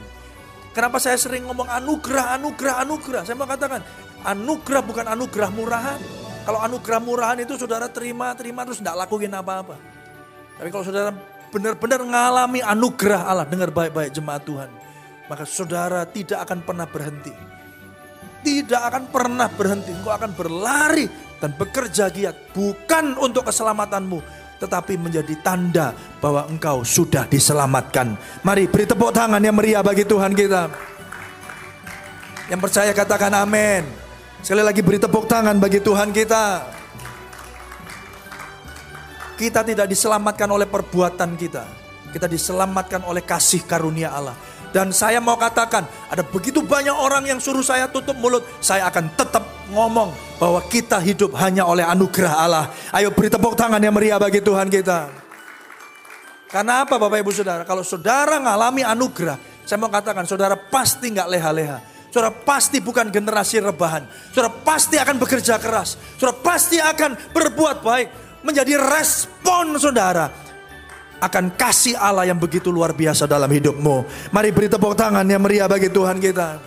[0.72, 3.22] Kenapa saya sering ngomong anugerah, anugerah, anugerah.
[3.28, 3.80] Saya mau katakan
[4.24, 6.00] anugerah bukan anugerah murahan.
[6.42, 9.76] Kalau anugerah murahan itu saudara terima, terima terus tidak lakuin apa-apa.
[10.58, 11.12] Tapi kalau saudara
[11.52, 14.70] benar-benar mengalami anugerah Allah, dengar baik-baik jemaat Tuhan.
[15.32, 17.32] Maka saudara tidak akan pernah berhenti.
[18.44, 19.88] Tidak akan pernah berhenti.
[19.88, 21.08] Engkau akan berlari
[21.40, 22.52] dan bekerja giat.
[22.52, 24.20] Bukan untuk keselamatanmu.
[24.60, 28.12] Tetapi menjadi tanda bahwa engkau sudah diselamatkan.
[28.44, 30.68] Mari beri tepuk tangan yang meriah bagi Tuhan kita.
[32.52, 33.88] Yang percaya katakan amin.
[34.44, 36.44] Sekali lagi beri tepuk tangan bagi Tuhan kita.
[39.40, 41.64] Kita tidak diselamatkan oleh perbuatan kita.
[42.12, 44.51] Kita diselamatkan oleh kasih karunia Allah.
[44.72, 48.40] Dan saya mau katakan, ada begitu banyak orang yang suruh saya tutup mulut.
[48.64, 52.66] Saya akan tetap ngomong bahwa kita hidup hanya oleh anugerah Allah.
[52.90, 55.12] Ayo beri tepuk tangan yang meriah bagi Tuhan kita.
[56.48, 57.64] Karena apa Bapak Ibu Saudara?
[57.64, 61.78] Kalau saudara ngalami anugerah, saya mau katakan saudara pasti nggak leha-leha.
[62.12, 64.04] Saudara pasti bukan generasi rebahan.
[64.36, 65.96] Saudara pasti akan bekerja keras.
[66.20, 68.08] Saudara pasti akan berbuat baik.
[68.44, 70.28] Menjadi respon saudara.
[71.22, 74.02] Akan kasih Allah yang begitu luar biasa dalam hidupmu.
[74.34, 76.58] Mari beri tepuk tangan yang meriah bagi Tuhan kita.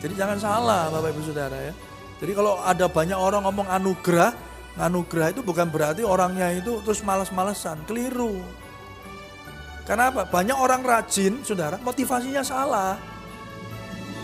[0.00, 1.76] Jadi jangan salah Bapak Ibu Saudara ya.
[2.16, 4.32] Jadi kalau ada banyak orang ngomong anugerah,
[4.80, 8.40] anugerah itu bukan berarti orangnya itu terus malas-malesan, keliru.
[9.84, 10.24] Karena apa?
[10.24, 12.96] Banyak orang rajin, saudara, motivasinya salah.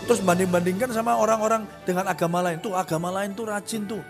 [0.03, 2.59] Terus banding-bandingkan sama orang-orang dengan agama lain.
[2.59, 4.03] Tuh agama lain tuh rajin tuh.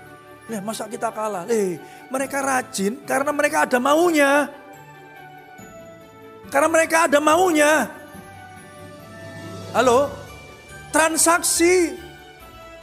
[0.52, 1.48] Eh masa kita kalah?
[1.48, 1.80] Eh
[2.12, 4.52] mereka rajin karena mereka ada maunya.
[6.52, 7.88] Karena mereka ada maunya.
[9.74, 10.12] Halo?
[10.94, 11.98] Transaksi.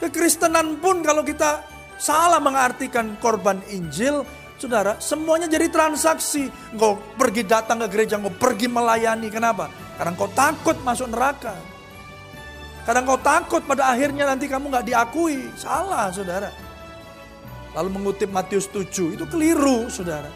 [0.01, 1.61] Kekristenan pun kalau kita
[2.01, 4.25] salah mengartikan korban Injil,
[4.57, 6.49] saudara, semuanya jadi transaksi.
[6.73, 9.29] Engkau pergi datang ke gereja, engkau pergi melayani.
[9.29, 9.69] Kenapa?
[10.01, 11.55] Karena engkau takut masuk neraka.
[12.89, 15.53] Kadang kau takut pada akhirnya nanti kamu nggak diakui.
[15.55, 16.70] Salah saudara.
[17.77, 20.29] Lalu mengutip Matius 7 itu keliru saudara.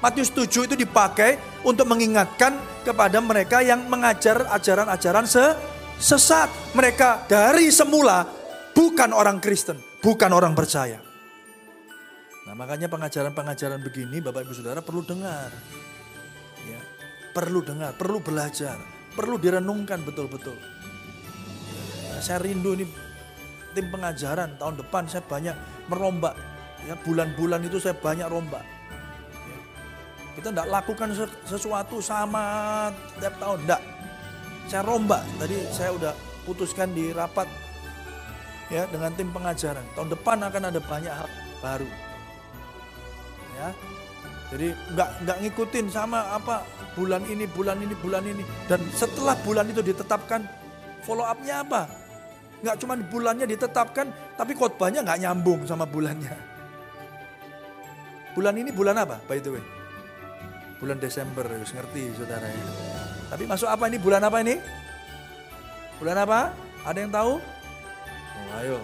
[0.00, 5.28] Matius 7 itu dipakai untuk mengingatkan kepada mereka yang mengajar ajaran-ajaran
[6.00, 6.48] sesat.
[6.72, 8.24] Mereka dari semula
[8.72, 10.98] bukan orang Kristen, bukan orang percaya.
[12.48, 15.52] Nah makanya pengajaran-pengajaran begini Bapak Ibu Saudara perlu dengar.
[16.64, 16.80] Ya,
[17.30, 18.80] perlu dengar, perlu belajar,
[19.14, 20.56] perlu direnungkan betul-betul
[22.20, 22.84] saya rindu ini
[23.72, 25.56] tim pengajaran tahun depan saya banyak
[25.88, 26.36] merombak
[26.88, 28.64] ya bulan-bulan itu saya banyak rombak.
[29.46, 29.58] Ya.
[30.38, 31.08] kita tidak lakukan
[31.44, 32.44] sesuatu sama
[33.18, 33.80] tiap tahun tidak
[34.70, 35.22] saya rombak.
[35.42, 36.12] Tadi saya udah
[36.46, 37.50] putuskan di rapat
[38.70, 39.82] ya dengan tim pengajaran.
[39.98, 41.88] Tahun depan akan ada banyak hal baru.
[43.58, 43.68] Ya.
[44.50, 46.66] Jadi nggak nggak ngikutin sama apa
[46.98, 48.42] bulan ini bulan ini bulan ini.
[48.70, 50.42] Dan setelah bulan itu ditetapkan
[51.02, 51.90] follow upnya apa?
[52.60, 56.34] Nggak cuma bulannya ditetapkan, tapi khotbahnya nggak nyambung sama bulannya.
[58.34, 59.64] Bulan ini bulan apa by the way?
[60.80, 62.64] Bulan Desember, harus ngerti saudara ya.
[63.28, 64.00] Tapi masuk apa ini?
[64.00, 64.56] Bulan apa ini?
[66.00, 66.56] Bulan apa?
[66.88, 67.36] Ada yang tahu?
[67.36, 68.78] Oh, ayo.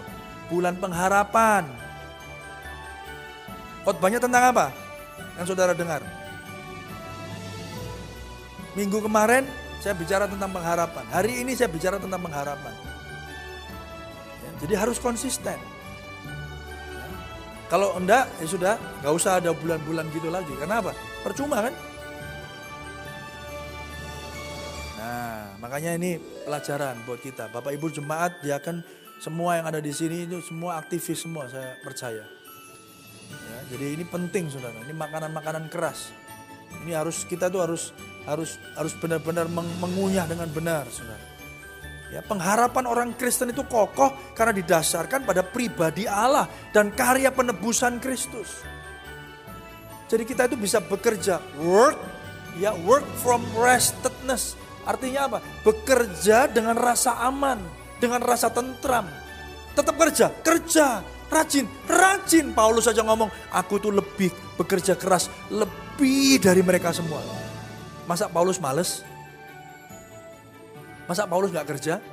[0.53, 1.65] Bulan pengharapan.
[3.81, 4.69] Khotbahnya tentang apa?
[5.41, 6.05] Yang saudara dengar.
[8.77, 9.49] Minggu kemarin
[9.81, 11.05] saya bicara tentang pengharapan.
[11.09, 12.77] Hari ini saya bicara tentang pengharapan.
[14.61, 15.57] Jadi harus konsisten.
[17.67, 20.55] Kalau enggak, ya sudah, nggak usah ada bulan-bulan gitu lagi.
[20.55, 20.95] Karena apa?
[21.19, 21.75] Percuma kan?
[24.95, 26.15] Nah, makanya ini
[26.47, 27.51] pelajaran buat kita.
[27.51, 28.79] Bapak Ibu jemaat, dia akan
[29.19, 32.23] semua yang ada di sini itu semua aktivis semua, saya percaya.
[33.27, 34.79] Ya, jadi ini penting, saudara.
[34.87, 36.15] Ini makanan-makanan keras.
[36.87, 37.91] Ini harus kita tuh harus
[38.23, 41.36] harus harus benar-benar mengunyah dengan benar, saudara.
[42.07, 48.63] Ya, pengharapan orang Kristen itu kokoh karena didasarkan pada pribadi Allah dan karya penebusan Kristus.
[50.07, 51.99] Jadi kita itu bisa bekerja work
[52.55, 54.55] ya work from restedness.
[54.87, 55.39] Artinya apa?
[55.67, 57.59] Bekerja dengan rasa aman,
[57.99, 59.03] dengan rasa tentram.
[59.75, 62.55] Tetap kerja, kerja, rajin, rajin.
[62.55, 67.19] Paulus saja ngomong, aku tuh lebih bekerja keras, lebih dari mereka semua.
[68.07, 69.03] Masa Paulus males?
[71.07, 72.03] Masa Paulus nggak kerja?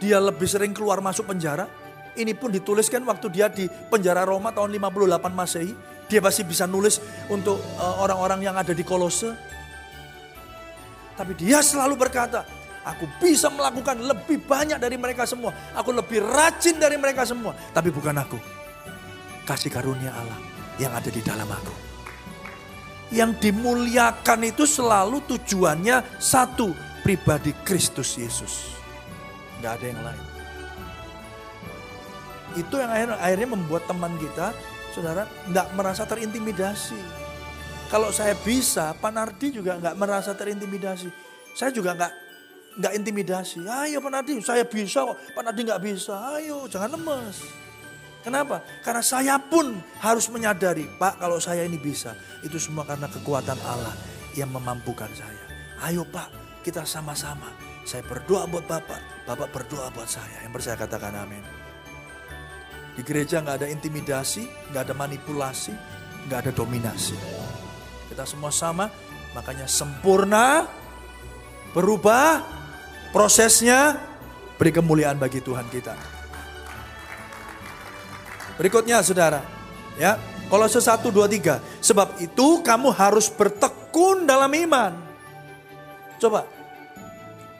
[0.00, 1.68] dia lebih sering keluar masuk penjara.
[2.16, 5.72] Ini pun dituliskan waktu dia di penjara Roma tahun 58 Masehi.
[6.10, 6.98] Dia pasti bisa nulis
[7.30, 9.30] untuk eh, orang-orang yang ada di Kolose.
[11.14, 12.42] Tapi dia selalu berkata,
[12.82, 15.52] aku bisa melakukan lebih banyak dari mereka semua.
[15.76, 17.54] Aku lebih rajin dari mereka semua.
[17.70, 18.40] Tapi bukan aku.
[19.44, 20.40] Kasih karunia Allah
[20.80, 21.74] yang ada di dalam aku.
[23.12, 26.89] Yang dimuliakan itu selalu tujuannya satu.
[27.00, 28.76] Pribadi Kristus Yesus.
[29.60, 30.24] Gak ada yang lain.
[32.58, 34.50] Itu yang akhirnya, akhirnya membuat teman kita
[34.90, 36.98] saudara nggak merasa terintimidasi.
[37.90, 41.10] Kalau saya bisa, Pak Nardi juga nggak merasa terintimidasi.
[41.54, 42.12] Saya juga nggak
[42.78, 43.66] nggak intimidasi.
[43.66, 45.18] Ayo Pak Nardi, saya bisa kok.
[45.34, 46.14] Pak Nardi nggak bisa.
[46.38, 47.42] Ayo, jangan lemes.
[48.20, 48.60] Kenapa?
[48.84, 52.12] Karena saya pun harus menyadari, Pak, kalau saya ini bisa,
[52.44, 53.96] itu semua karena kekuatan Allah
[54.36, 55.40] yang memampukan saya.
[55.80, 56.28] Ayo Pak,
[56.60, 57.50] kita sama-sama.
[57.84, 60.44] Saya berdoa buat Bapak, Bapak berdoa buat saya.
[60.44, 61.42] Yang percaya katakan amin.
[62.94, 65.72] Di gereja nggak ada intimidasi, nggak ada manipulasi,
[66.28, 67.16] nggak ada dominasi.
[68.12, 68.92] Kita semua sama,
[69.32, 70.68] makanya sempurna,
[71.72, 72.44] berubah,
[73.14, 73.96] prosesnya
[74.60, 75.96] beri kemuliaan bagi Tuhan kita.
[78.60, 79.40] Berikutnya saudara,
[79.96, 80.20] ya
[80.52, 85.09] kalau sesatu dua tiga, sebab itu kamu harus bertekun dalam iman.
[86.20, 86.44] Coba,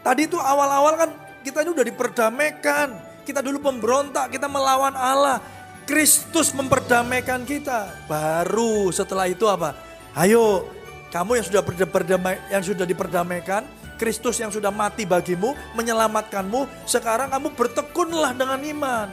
[0.05, 2.89] tadi itu awal-awal kan kita ini udah diperdamaikan,
[3.25, 5.41] kita dulu pemberontak, kita melawan Allah.
[5.89, 7.91] Kristus memperdamaikan kita.
[8.07, 9.75] Baru setelah itu apa?
[10.15, 10.71] Ayo,
[11.11, 13.67] kamu yang sudah berdamai, yang sudah diperdamaikan,
[13.99, 19.09] Kristus yang sudah mati bagimu, menyelamatkanmu, sekarang kamu bertekunlah dengan iman.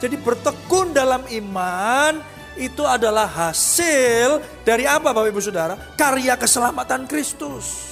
[0.00, 2.18] Jadi bertekun dalam iman
[2.56, 5.76] itu adalah hasil dari apa Bapak Ibu Saudara?
[5.94, 7.91] Karya keselamatan Kristus.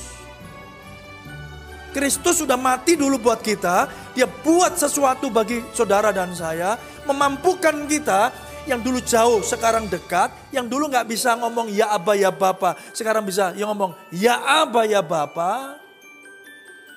[1.91, 3.91] Kristus sudah mati dulu buat kita.
[4.15, 6.79] Dia buat sesuatu bagi saudara dan saya.
[7.07, 8.31] Memampukan kita
[8.71, 10.31] yang dulu jauh sekarang dekat.
[10.55, 12.79] Yang dulu nggak bisa ngomong ya Aba ya Bapa.
[12.95, 15.79] Sekarang bisa yang ngomong ya Aba ya Bapa.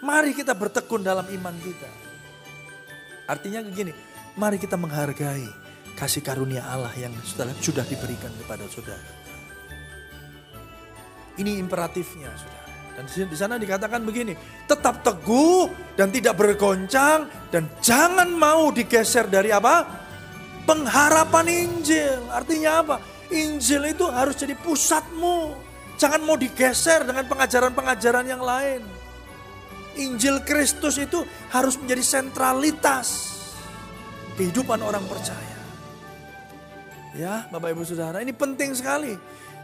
[0.03, 1.88] Mari kita bertekun dalam iman kita.
[3.23, 3.95] Artinya begini,
[4.36, 5.47] mari kita menghargai
[5.95, 9.08] kasih karunia Allah yang sudah, diberikan kepada saudara.
[11.39, 12.62] Ini imperatifnya saudara.
[12.93, 14.38] Dan di sana dikatakan begini,
[14.69, 15.65] tetap teguh
[15.97, 19.82] dan tidak bergoncang dan jangan mau digeser dari apa?
[20.63, 22.21] Pengharapan Injil.
[22.29, 22.95] Artinya apa?
[23.34, 25.58] Injil itu harus jadi pusatmu.
[25.97, 28.82] Jangan mau digeser dengan pengajaran-pengajaran yang lain.
[29.97, 31.21] Injil Kristus itu
[31.53, 33.38] harus menjadi sentralitas
[34.38, 35.53] kehidupan orang percaya.
[37.13, 39.13] Ya, Bapak Ibu Saudara, ini penting sekali.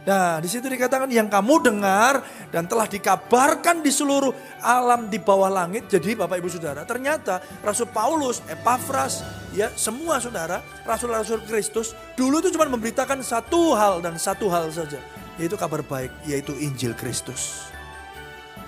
[0.00, 4.32] Nah, di situ dikatakan yang kamu dengar dan telah dikabarkan di seluruh
[4.64, 5.92] alam di bawah langit.
[5.92, 9.20] Jadi Bapak Ibu Saudara, ternyata Rasul Paulus, Epafras,
[9.52, 15.04] ya semua saudara, rasul-rasul Kristus dulu itu cuma memberitakan satu hal dan satu hal saja,
[15.36, 17.68] yaitu kabar baik, yaitu Injil Kristus.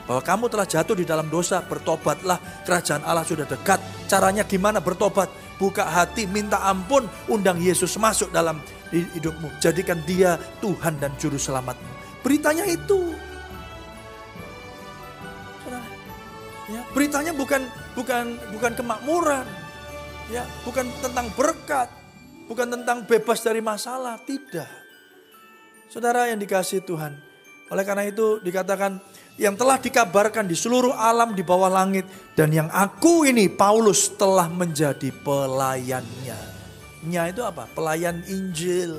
[0.04, 2.36] Bahwa kamu telah jatuh di dalam dosa, bertobatlah,
[2.68, 3.80] kerajaan Allah sudah dekat.
[4.04, 5.30] Caranya gimana bertobat?
[5.56, 8.58] Buka hati, minta ampun, undang Yesus masuk dalam
[8.92, 9.48] hidupmu.
[9.58, 12.20] Jadikan dia Tuhan dan Juru Selamatmu.
[12.20, 13.16] Beritanya itu.
[16.70, 19.44] Ya, beritanya bukan bukan bukan kemakmuran.
[20.30, 21.90] Ya, bukan tentang berkat,
[22.48, 24.70] bukan tentang bebas dari masalah, tidak.
[25.92, 27.12] Saudara yang dikasih Tuhan.
[27.68, 29.00] Oleh karena itu dikatakan
[29.40, 32.04] yang telah dikabarkan di seluruh alam di bawah langit
[32.36, 36.51] dan yang aku ini Paulus telah menjadi pelayannya.
[37.02, 37.66] Nya itu apa?
[37.74, 38.94] Pelayan Injil.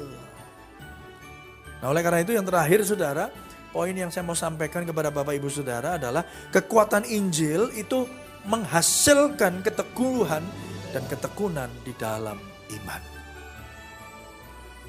[1.79, 3.31] Nah oleh karena itu yang terakhir saudara,
[3.71, 8.07] poin yang saya mau sampaikan kepada Bapak Ibu Saudara adalah kekuatan Injil itu
[8.43, 10.43] menghasilkan keteguhan
[10.91, 12.35] dan ketekunan di dalam
[12.75, 13.01] iman.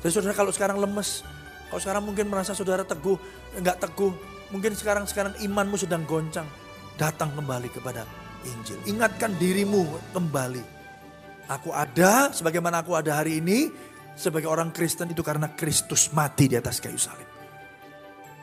[0.03, 1.23] Jadi saudara kalau sekarang lemes,
[1.71, 3.17] kalau sekarang mungkin merasa saudara teguh,
[3.57, 4.13] enggak teguh,
[4.51, 6.47] mungkin sekarang sekarang imanmu sedang goncang,
[6.99, 8.05] datang kembali kepada
[8.43, 8.79] Injil.
[8.91, 10.74] Ingatkan dirimu kembali
[11.45, 13.69] Aku ada sebagaimana aku ada hari ini
[14.17, 17.29] sebagai orang Kristen itu karena Kristus mati di atas kayu salib.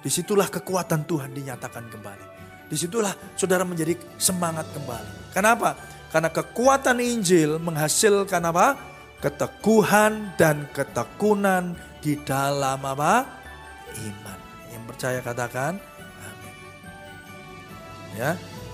[0.02, 2.26] Di situlah kekuatan Tuhan dinyatakan kembali.
[2.70, 5.34] Di situlah saudara menjadi semangat kembali.
[5.34, 5.78] Kenapa?
[6.10, 8.68] Karena kekuatan Injil menghasilkan apa?
[9.22, 13.26] Keteguhan dan ketekunan di dalam apa?
[14.02, 14.40] Iman.
[14.74, 15.78] Yang percaya katakan
[16.22, 16.56] amin.
[18.18, 18.32] Ya.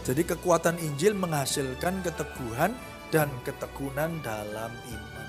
[0.07, 2.71] Jadi kekuatan Injil menghasilkan keteguhan
[3.14, 5.28] dan ketekunan dalam iman.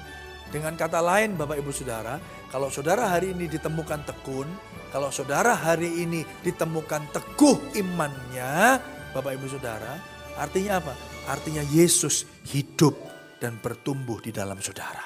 [0.48, 2.16] Dengan kata lain Bapak Ibu Saudara,
[2.48, 4.48] kalau saudara hari ini ditemukan tekun,
[4.88, 8.80] kalau saudara hari ini ditemukan teguh imannya,
[9.12, 10.94] Bapak Ibu Saudara, Artinya apa?
[11.26, 12.94] Artinya Yesus hidup
[13.42, 15.02] dan bertumbuh di dalam saudara.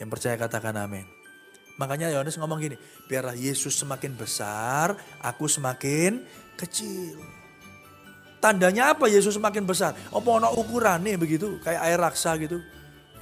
[0.00, 1.04] Yang percaya katakan amin.
[1.76, 6.24] Makanya Yohanes ngomong gini, biarlah Yesus semakin besar, aku semakin
[6.56, 7.20] kecil.
[8.42, 9.94] Tandanya apa Yesus semakin besar?
[10.10, 12.58] Apa ono ukurannya begitu, kayak air raksa gitu.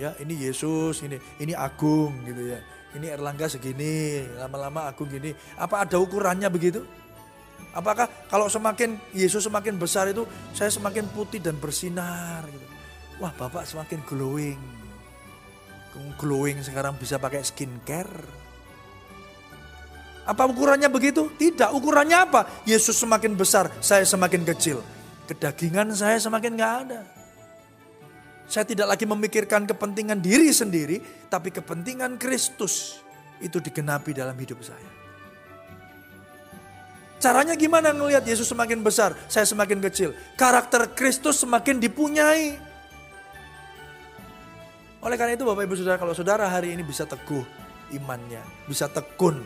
[0.00, 2.64] Ya, ini Yesus, ini ini Agung gitu ya.
[2.96, 5.36] Ini Erlangga segini, lama-lama Agung gini.
[5.60, 6.80] Apa ada ukurannya begitu?
[7.76, 10.24] Apakah kalau semakin Yesus semakin besar itu
[10.56, 12.66] saya semakin putih dan bersinar gitu.
[13.20, 14.56] Wah, Bapak semakin glowing.
[16.16, 18.40] Glowing sekarang bisa pakai skincare.
[20.24, 21.28] Apa ukurannya begitu?
[21.36, 22.64] Tidak, ukurannya apa?
[22.64, 24.80] Yesus semakin besar, saya semakin kecil.
[25.30, 27.06] Kedagingan saya semakin nggak ada.
[28.50, 30.98] Saya tidak lagi memikirkan kepentingan diri sendiri,
[31.30, 32.98] tapi kepentingan Kristus
[33.38, 34.90] itu digenapi dalam hidup saya.
[37.22, 40.18] Caranya gimana ngelihat Yesus semakin besar, saya semakin kecil.
[40.34, 42.58] Karakter Kristus semakin dipunyai.
[44.98, 47.46] Oleh karena itu Bapak Ibu Saudara, kalau saudara hari ini bisa teguh
[47.94, 49.38] imannya, bisa tekun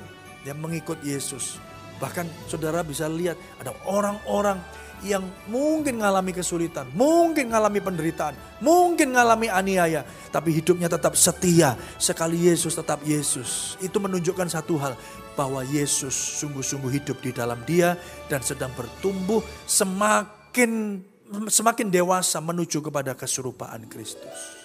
[0.48, 1.60] yang mengikut Yesus.
[2.02, 4.58] Bahkan saudara bisa lihat ada orang-orang
[5.04, 5.20] yang
[5.52, 8.34] mungkin mengalami kesulitan, mungkin mengalami penderitaan,
[8.64, 10.00] mungkin mengalami aniaya,
[10.32, 11.76] tapi hidupnya tetap setia.
[12.00, 13.76] Sekali Yesus tetap Yesus.
[13.84, 14.96] Itu menunjukkan satu hal,
[15.36, 17.98] bahwa Yesus sungguh-sungguh hidup di dalam dia
[18.30, 21.02] dan sedang bertumbuh semakin
[21.50, 24.62] semakin dewasa menuju kepada keserupaan Kristus.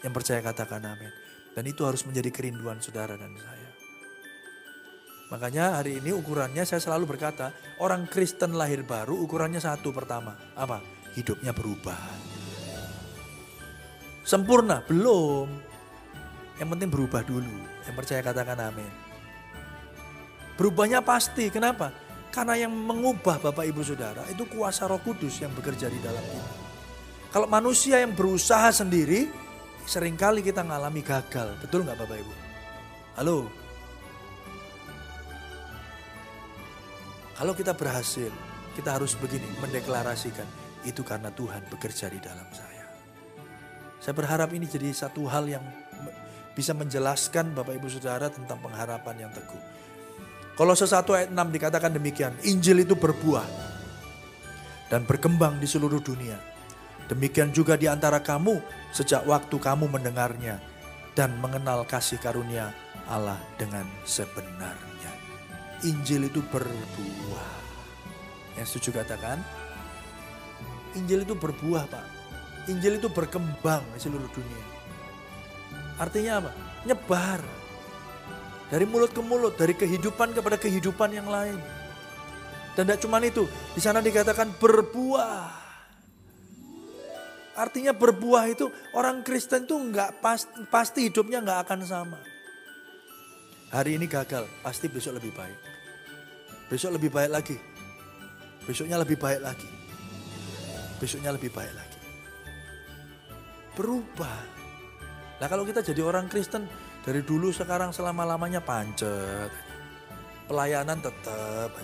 [0.00, 1.12] Yang percaya katakan amin.
[1.56, 3.65] Dan itu harus menjadi kerinduan saudara dan saya.
[5.26, 7.50] Makanya hari ini ukurannya saya selalu berkata,
[7.82, 10.38] orang Kristen lahir baru ukurannya satu pertama.
[10.54, 10.78] Apa?
[11.18, 11.98] Hidupnya berubah.
[14.22, 14.86] Sempurna?
[14.86, 15.50] Belum.
[16.62, 17.56] Yang penting berubah dulu.
[17.90, 18.92] Yang percaya katakan amin.
[20.54, 21.50] Berubahnya pasti.
[21.50, 21.90] Kenapa?
[22.30, 26.52] Karena yang mengubah Bapak Ibu Saudara itu kuasa roh kudus yang bekerja di dalam kita.
[27.34, 29.26] Kalau manusia yang berusaha sendiri,
[29.88, 31.58] sering kali kita mengalami gagal.
[31.58, 32.34] Betul nggak Bapak Ibu?
[33.18, 33.65] Halo?
[37.36, 38.32] Kalau kita berhasil,
[38.72, 40.48] kita harus begini, mendeklarasikan.
[40.88, 42.88] Itu karena Tuhan bekerja di dalam saya.
[44.00, 45.64] Saya berharap ini jadi satu hal yang
[46.56, 49.60] bisa menjelaskan Bapak Ibu Saudara tentang pengharapan yang teguh.
[50.56, 53.44] Kalau sesuatu ayat 6 dikatakan demikian, Injil itu berbuah
[54.88, 56.40] dan berkembang di seluruh dunia.
[57.12, 58.64] Demikian juga di antara kamu
[58.96, 60.56] sejak waktu kamu mendengarnya
[61.12, 62.72] dan mengenal kasih karunia
[63.04, 65.35] Allah dengan sebenarnya.
[65.84, 67.52] Injil itu berbuah.
[68.56, 69.42] Yang setuju katakan,
[70.96, 72.06] Injil itu berbuah Pak.
[72.72, 74.64] Injil itu berkembang di seluruh dunia.
[76.00, 76.50] Artinya apa?
[76.88, 77.40] Nyebar.
[78.72, 81.60] Dari mulut ke mulut, dari kehidupan kepada kehidupan yang lain.
[82.74, 83.46] Dan tidak cuma itu,
[83.76, 85.64] di sana dikatakan berbuah.
[87.56, 92.20] Artinya berbuah itu orang Kristen itu nggak pasti, pasti hidupnya nggak akan sama.
[93.66, 95.58] Hari ini gagal, pasti besok lebih baik.
[96.70, 97.56] Besok lebih baik lagi.
[98.62, 99.70] Besoknya lebih baik lagi.
[101.02, 102.00] Besoknya lebih baik lagi.
[103.74, 104.38] Berubah.
[105.42, 106.70] Nah kalau kita jadi orang Kristen
[107.02, 109.50] dari dulu sekarang selama-lamanya pancet.
[110.46, 111.74] Pelayanan tetap.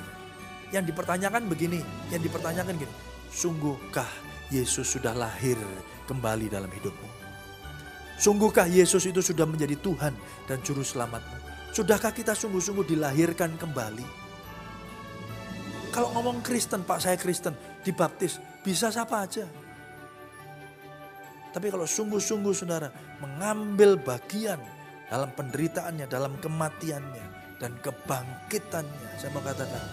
[0.71, 1.83] Yang dipertanyakan begini,
[2.15, 2.95] yang dipertanyakan gini.
[3.29, 4.09] Sungguhkah
[4.55, 5.59] Yesus sudah lahir
[6.07, 7.11] kembali dalam hidupmu?
[8.23, 10.15] Sungguhkah Yesus itu sudah menjadi Tuhan
[10.47, 11.42] dan Juru Selamatmu?
[11.73, 14.05] Sudahkah kita sungguh-sungguh dilahirkan kembali?
[15.89, 19.49] Kalau ngomong Kristen, Pak saya Kristen, dibaptis, bisa siapa aja.
[21.53, 24.61] Tapi kalau sungguh-sungguh saudara mengambil bagian
[25.09, 29.21] dalam penderitaannya, dalam kematiannya, dan kebangkitannya.
[29.21, 29.85] Saya mau katakan,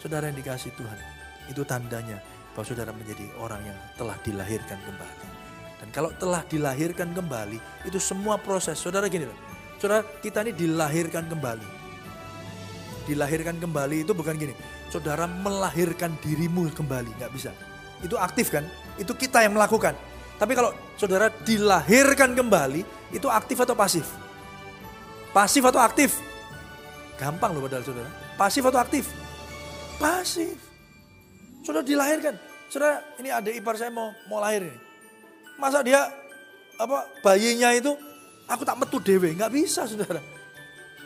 [0.00, 0.98] saudara yang dikasih Tuhan,
[1.52, 2.20] itu tandanya
[2.56, 5.28] bahwa saudara menjadi orang yang telah dilahirkan kembali.
[5.84, 8.80] Dan kalau telah dilahirkan kembali, itu semua proses.
[8.80, 9.36] Saudara gini loh,
[9.84, 11.68] Saudara, kita ini dilahirkan kembali.
[13.04, 14.56] Dilahirkan kembali itu bukan gini.
[14.88, 17.52] Saudara melahirkan dirimu kembali, nggak bisa.
[18.00, 18.64] Itu aktif kan?
[18.96, 19.92] Itu kita yang melakukan.
[20.40, 22.80] Tapi kalau saudara dilahirkan kembali,
[23.12, 24.08] itu aktif atau pasif?
[25.36, 26.16] Pasif atau aktif?
[27.20, 28.08] Gampang loh padahal saudara.
[28.40, 29.12] Pasif atau aktif?
[30.00, 30.56] Pasif.
[31.60, 32.40] Saudara dilahirkan.
[32.72, 34.80] Saudara, ini ada ipar saya mau mau lahir ini.
[35.60, 36.08] Masa dia
[36.80, 37.92] apa bayinya itu
[38.44, 40.20] Aku tak metu dewe, nggak bisa saudara.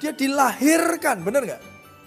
[0.03, 1.63] Dia dilahirkan, benar nggak?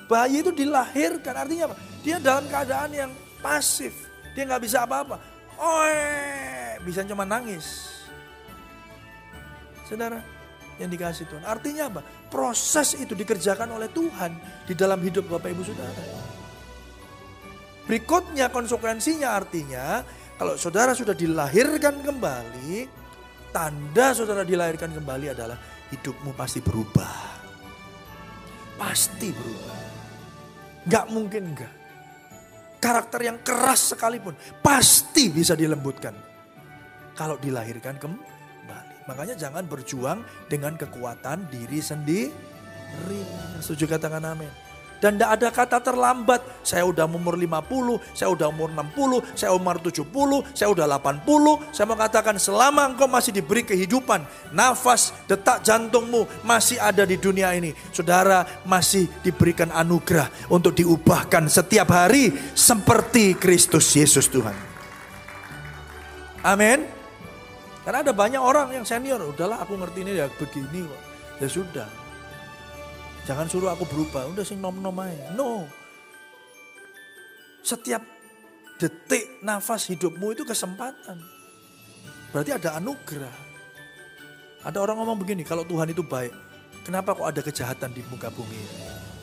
[0.08, 1.76] Bayi itu dilahirkan, artinya apa?
[2.04, 3.96] Dia dalam keadaan yang pasif.
[4.36, 5.16] Dia nggak bisa apa-apa.
[5.56, 5.88] Oh,
[6.84, 7.92] bisa cuma nangis.
[9.88, 10.20] Saudara,
[10.80, 11.44] yang dikasih Tuhan.
[11.46, 12.02] Artinya apa?
[12.32, 14.34] Proses itu dikerjakan oleh Tuhan
[14.66, 16.04] di dalam hidup Bapak Ibu Saudara.
[17.86, 20.06] Berikutnya konsekuensinya artinya
[20.42, 22.90] Kalau saudara sudah dilahirkan kembali,
[23.52, 25.60] tanda saudara dilahirkan kembali adalah
[25.92, 27.44] hidupmu pasti berubah.
[28.80, 29.80] Pasti berubah.
[30.88, 31.74] Gak mungkin enggak.
[32.82, 34.34] Karakter yang keras sekalipun
[34.66, 36.18] pasti bisa dilembutkan.
[37.14, 39.06] Kalau dilahirkan kembali.
[39.06, 42.34] Makanya jangan berjuang dengan kekuatan diri sendiri.
[43.62, 44.71] Setuju katakan amin.
[45.02, 46.40] Dan tidak ada kata terlambat.
[46.62, 50.06] Saya udah umur 50, saya udah umur 60, saya umur 70,
[50.54, 51.74] saya udah 80.
[51.74, 54.22] Saya mau katakan selama engkau masih diberi kehidupan,
[54.54, 57.74] nafas, detak jantungmu masih ada di dunia ini.
[57.90, 64.54] Saudara masih diberikan anugerah untuk diubahkan setiap hari seperti Kristus Yesus Tuhan.
[66.46, 66.86] Amin.
[67.82, 70.86] Karena ada banyak orang yang senior, udahlah aku ngerti ini ya begini.
[71.42, 71.90] Ya sudah,
[73.32, 75.32] Jangan suruh aku berubah, udah sing nom-nom aja.
[75.40, 75.64] No.
[77.64, 78.04] Setiap
[78.76, 81.16] detik nafas hidupmu itu kesempatan.
[82.36, 83.32] Berarti ada anugerah.
[84.68, 86.36] Ada orang ngomong begini, kalau Tuhan itu baik,
[86.84, 88.60] kenapa kok ada kejahatan di muka bumi?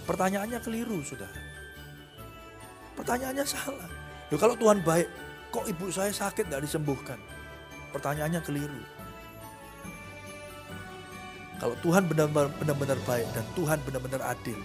[0.08, 1.28] Pertanyaannya keliru sudah.
[2.96, 3.92] Pertanyaannya salah.
[4.32, 5.08] Loh, kalau Tuhan baik,
[5.52, 7.20] kok ibu saya sakit tidak disembuhkan?
[7.92, 8.80] Pertanyaannya keliru.
[11.58, 14.58] Kalau Tuhan benar-benar baik dan Tuhan benar-benar adil,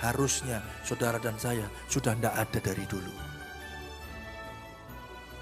[0.00, 3.12] harusnya saudara dan saya sudah tidak ada dari dulu.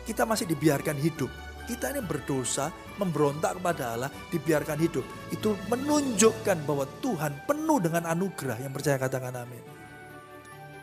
[0.02, 1.30] Kita masih dibiarkan hidup.
[1.68, 5.04] Kita ini berdosa, memberontak kepada Allah, dibiarkan hidup.
[5.28, 9.60] Itu menunjukkan bahwa Tuhan penuh dengan anugerah yang percaya katakan amin.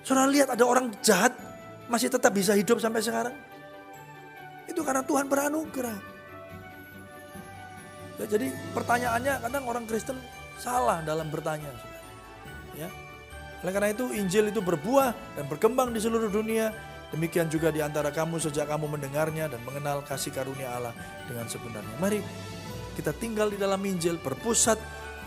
[0.06, 1.34] Saudara lihat ada orang jahat
[1.90, 3.34] masih tetap bisa hidup sampai sekarang.
[4.70, 6.15] Itu karena Tuhan beranugerah.
[8.16, 10.16] Ya, jadi pertanyaannya kadang orang Kristen
[10.56, 11.68] salah dalam bertanya.
[12.76, 12.88] Ya.
[13.64, 16.72] Oleh karena itu Injil itu berbuah dan berkembang di seluruh dunia.
[17.12, 20.94] Demikian juga di antara kamu sejak kamu mendengarnya dan mengenal kasih karunia Allah
[21.28, 21.96] dengan sebenarnya.
[22.02, 22.20] Mari
[22.96, 24.80] kita tinggal di dalam Injil, berpusat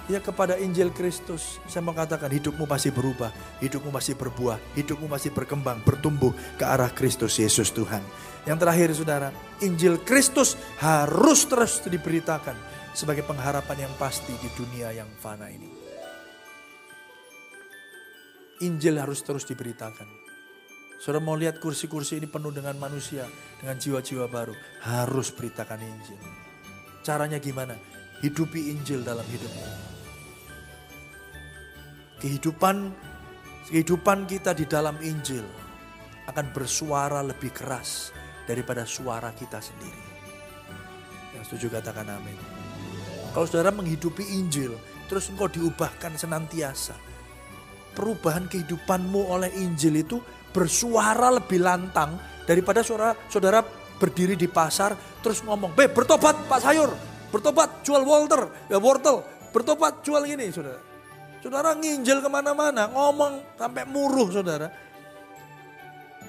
[0.09, 1.61] ya kepada Injil Kristus.
[1.69, 3.31] Saya mau katakan hidupmu pasti berubah,
[3.61, 8.01] hidupmu masih berbuah, hidupmu masih berkembang, bertumbuh ke arah Kristus Yesus Tuhan.
[8.49, 9.29] Yang terakhir saudara,
[9.61, 12.57] Injil Kristus harus terus diberitakan
[12.99, 15.71] sebagai pengharapan yang pasti di dunia yang fana ini.
[18.67, 20.27] Injil harus terus diberitakan.
[20.99, 23.23] Saudara mau lihat kursi-kursi ini penuh dengan manusia,
[23.63, 24.51] dengan jiwa-jiwa baru.
[24.83, 26.19] Harus beritakan Injil.
[27.07, 27.79] Caranya gimana?
[28.19, 29.67] Hidupi Injil dalam hidupmu.
[32.19, 32.77] Kehidupan
[33.71, 35.47] kehidupan kita di dalam Injil
[36.27, 38.11] akan bersuara lebih keras
[38.43, 40.03] daripada suara kita sendiri.
[41.39, 42.58] Yang setuju katakan amin.
[43.39, 44.75] Kalau saudara menghidupi Injil,
[45.07, 46.91] terus engkau diubahkan senantiasa.
[47.95, 50.19] Perubahan kehidupanmu oleh Injil itu
[50.51, 53.63] bersuara lebih lantang daripada saudara, saudara
[53.95, 56.91] berdiri di pasar terus ngomong, "Be, bertobat Pak Sayur,
[57.31, 59.23] bertobat jual Walter, ya wortel,
[59.55, 60.83] bertobat jual ini, Saudara."
[61.39, 64.67] Saudara nginjil ke mana-mana, ngomong sampai muruh, Saudara.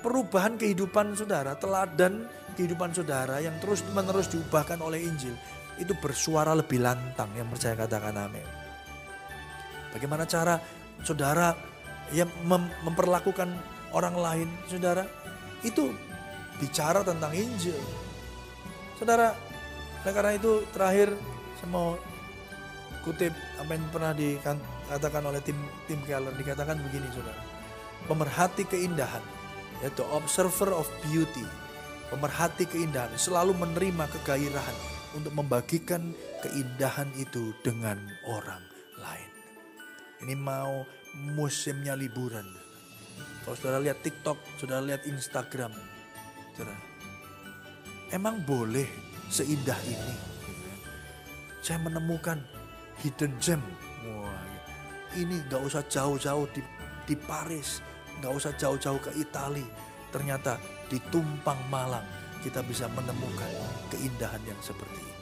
[0.06, 5.34] Perubahan kehidupan saudara, teladan kehidupan saudara yang terus menerus diubahkan oleh Injil
[5.80, 8.46] itu bersuara lebih lantang yang percaya katakan amin.
[9.96, 10.60] Bagaimana cara
[11.02, 11.56] saudara
[12.14, 13.50] yang mem memperlakukan
[13.96, 15.08] orang lain, saudara?
[15.66, 15.96] Itu
[16.60, 17.80] bicara tentang Injil.
[19.00, 19.32] Saudara,
[20.04, 21.16] oleh karena itu terakhir
[21.60, 21.96] saya mau
[23.04, 25.56] kutip apa yang pernah dikatakan oleh tim
[25.88, 27.42] tim Keller dikatakan begini saudara
[28.08, 29.24] pemerhati keindahan
[29.80, 31.44] yaitu observer of beauty
[32.12, 34.78] pemerhati keindahan selalu menerima kegairahan
[35.18, 36.14] untuk membagikan
[36.46, 37.98] keindahan itu dengan
[38.30, 38.62] orang
[39.02, 39.32] lain.
[40.26, 40.86] Ini mau
[41.34, 42.46] musimnya liburan.
[43.44, 45.74] Kalau saudara lihat TikTok, saudara lihat Instagram,
[46.54, 46.78] saudara,
[48.14, 48.86] emang boleh
[49.32, 50.16] seindah ini?
[51.64, 52.40] Saya menemukan
[53.02, 53.64] hidden gem.
[54.06, 54.44] Wah,
[55.18, 56.62] ini gak usah jauh-jauh di,
[57.10, 57.82] di Paris,
[58.22, 59.66] gak usah jauh-jauh ke Italia.
[60.10, 60.58] Ternyata
[60.90, 63.52] di Tumpang Malang kita bisa menemukan
[63.92, 65.16] keindahan yang seperti ini.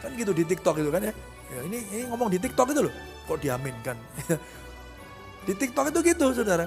[0.00, 1.14] Kan gitu di TikTok itu kan ya.
[1.52, 2.94] ya ini, ini ngomong di TikTok itu loh.
[3.28, 3.96] Kok diaminkan.
[5.46, 6.66] di TikTok itu gitu saudara.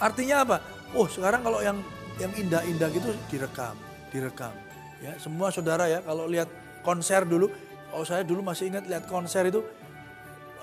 [0.00, 0.56] Artinya apa?
[0.96, 1.78] Oh sekarang kalau yang
[2.18, 3.76] yang indah-indah gitu direkam,
[4.10, 4.54] direkam.
[4.98, 6.48] Ya semua saudara ya kalau lihat
[6.82, 7.52] konser dulu,
[7.92, 9.62] oh saya dulu masih ingat lihat konser itu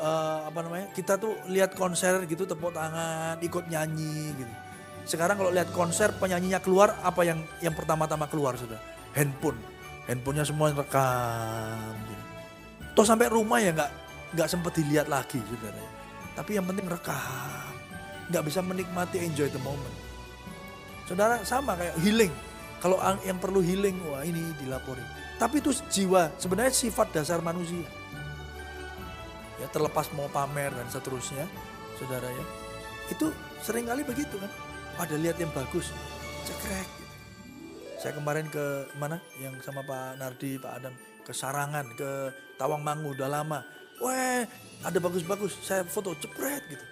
[0.02, 0.88] uh, apa namanya?
[0.92, 4.54] Kita tuh lihat konser gitu tepuk tangan, ikut nyanyi gitu.
[5.06, 8.82] Sekarang kalau lihat konser penyanyinya keluar, apa yang yang pertama-tama keluar sudah?
[9.14, 9.58] Handphone.
[10.10, 11.94] Handphonenya semua rekam.
[12.10, 12.24] Gitu.
[12.98, 13.92] Toh sampai rumah ya nggak
[14.34, 15.86] nggak sempat dilihat lagi saudara.
[16.34, 17.72] Tapi yang penting rekam.
[18.34, 19.98] Nggak bisa menikmati enjoy the moment.
[21.06, 22.34] Saudara sama kayak healing.
[22.82, 25.02] Kalau ang- yang perlu healing, wah ini dilapori.
[25.38, 27.86] Tapi itu jiwa, sebenarnya sifat dasar manusia.
[29.62, 31.46] Ya terlepas mau pamer dan seterusnya,
[31.98, 32.46] saudara ya.
[33.10, 33.32] Itu
[33.64, 34.52] sering kali begitu kan.
[34.96, 35.92] Ada lihat yang bagus,
[36.48, 36.88] cekrek.
[38.00, 39.20] Saya kemarin ke mana?
[39.42, 40.94] Yang sama Pak Nardi, Pak Adam
[41.26, 43.60] ke Sarangan, ke Tawangmangu udah lama.
[44.00, 44.48] Weh,
[44.84, 45.58] ada bagus-bagus.
[45.60, 46.86] Saya foto cepret gitu.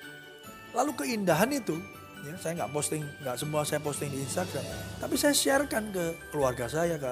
[0.74, 1.78] Lalu keindahan itu,
[2.26, 4.66] ya saya nggak posting, nggak semua saya posting di Instagram,
[4.97, 7.12] tapi saya sharekan ke keluarga saya, ke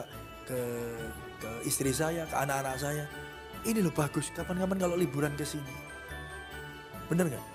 [0.49, 0.59] ke,
[1.37, 3.05] ke istri saya, ke anak-anak saya.
[3.61, 4.33] Ini loh bagus.
[4.33, 5.69] Kapan-kapan kalau liburan ke sini,
[7.05, 7.45] bener nggak?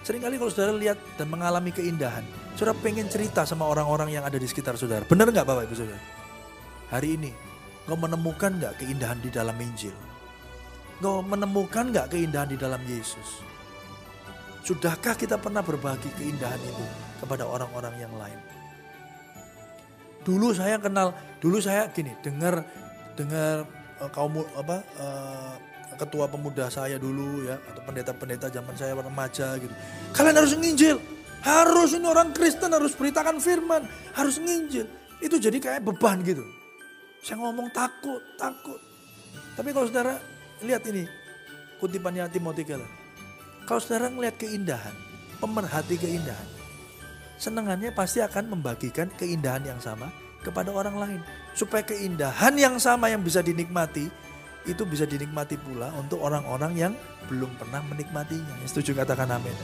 [0.00, 2.24] Seringkali kalau saudara lihat dan mengalami keindahan,
[2.56, 5.04] saudara pengen cerita sama orang-orang yang ada di sekitar saudara.
[5.06, 6.02] Bener nggak Bapak Ibu Saudara?
[6.90, 7.30] Hari ini,
[7.86, 9.94] kau menemukan nggak keindahan di dalam Injil?
[10.98, 13.46] Kau menemukan nggak keindahan di dalam Yesus?
[14.66, 16.84] Sudahkah kita pernah berbagi keindahan itu
[17.22, 18.36] kepada orang-orang yang lain?
[20.20, 22.60] Dulu saya kenal, dulu saya gini, dengar
[23.16, 23.64] dengar
[24.04, 25.54] eh, kaum apa eh,
[25.96, 29.72] ketua pemuda saya dulu ya atau pendeta-pendeta zaman saya remaja gitu.
[30.16, 30.96] Kalian harus nginjil.
[31.40, 34.84] Harus ini orang Kristen harus beritakan firman, harus nginjil.
[35.20, 36.44] Itu jadi kayak beban gitu.
[37.20, 38.80] Saya ngomong takut, takut.
[39.56, 40.16] Tapi kalau saudara
[40.64, 41.04] lihat ini
[41.80, 42.88] kutipannya Timothy Keller.
[43.64, 44.96] Kalau saudara ngelihat keindahan,
[45.40, 46.48] pemerhati keindahan,
[47.40, 50.12] senangannya pasti akan membagikan keindahan yang sama
[50.44, 51.20] kepada orang lain.
[51.56, 54.08] Supaya keindahan yang sama yang bisa dinikmati,
[54.68, 56.92] itu bisa dinikmati pula untuk orang-orang yang
[57.28, 58.60] belum pernah menikmatinya.
[58.68, 59.56] Setuju katakan amin.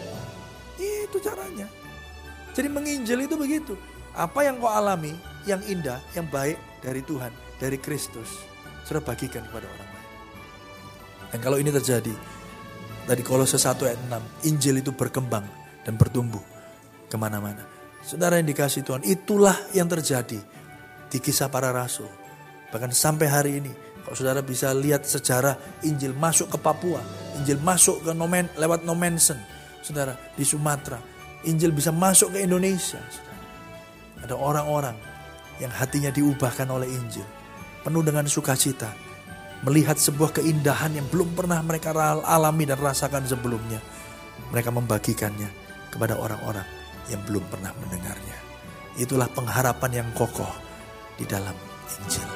[1.07, 1.71] Itu caranya.
[2.53, 3.79] Jadi menginjil itu begitu.
[4.17, 5.13] Apa yang kau alami,
[5.47, 7.31] yang indah, yang baik dari Tuhan,
[7.63, 8.43] dari Kristus,
[8.83, 10.09] sudah bagikan kepada orang lain.
[11.31, 12.15] Dan kalau ini terjadi,
[13.05, 15.45] tadi Kolose 1 ayat 6, Injil itu berkembang
[15.85, 16.41] dan bertumbuh
[17.07, 17.63] ke mana-mana.
[18.01, 20.41] Saudara yang dikasih Tuhan, itulah yang terjadi
[21.11, 22.09] di kisah para rasul.
[22.73, 23.73] Bahkan sampai hari ini,
[24.07, 27.03] kalau saudara bisa lihat sejarah Injil masuk ke Papua,
[27.43, 29.39] Injil masuk ke Nomen, lewat Nomensen,
[29.83, 30.99] saudara, di Sumatera.
[31.47, 32.99] Injil bisa masuk ke Indonesia.
[32.99, 33.45] Saudara.
[34.27, 34.97] Ada orang-orang
[35.63, 37.27] yang hatinya diubahkan oleh Injil.
[37.85, 38.91] Penuh dengan sukacita.
[39.65, 43.81] Melihat sebuah keindahan yang belum pernah mereka alami dan rasakan sebelumnya.
[44.53, 45.49] Mereka membagikannya
[45.89, 46.67] kepada orang-orang
[47.09, 48.37] yang belum pernah mendengarnya.
[49.01, 50.53] Itulah pengharapan yang kokoh
[51.17, 51.57] di dalam
[52.05, 52.36] Injil.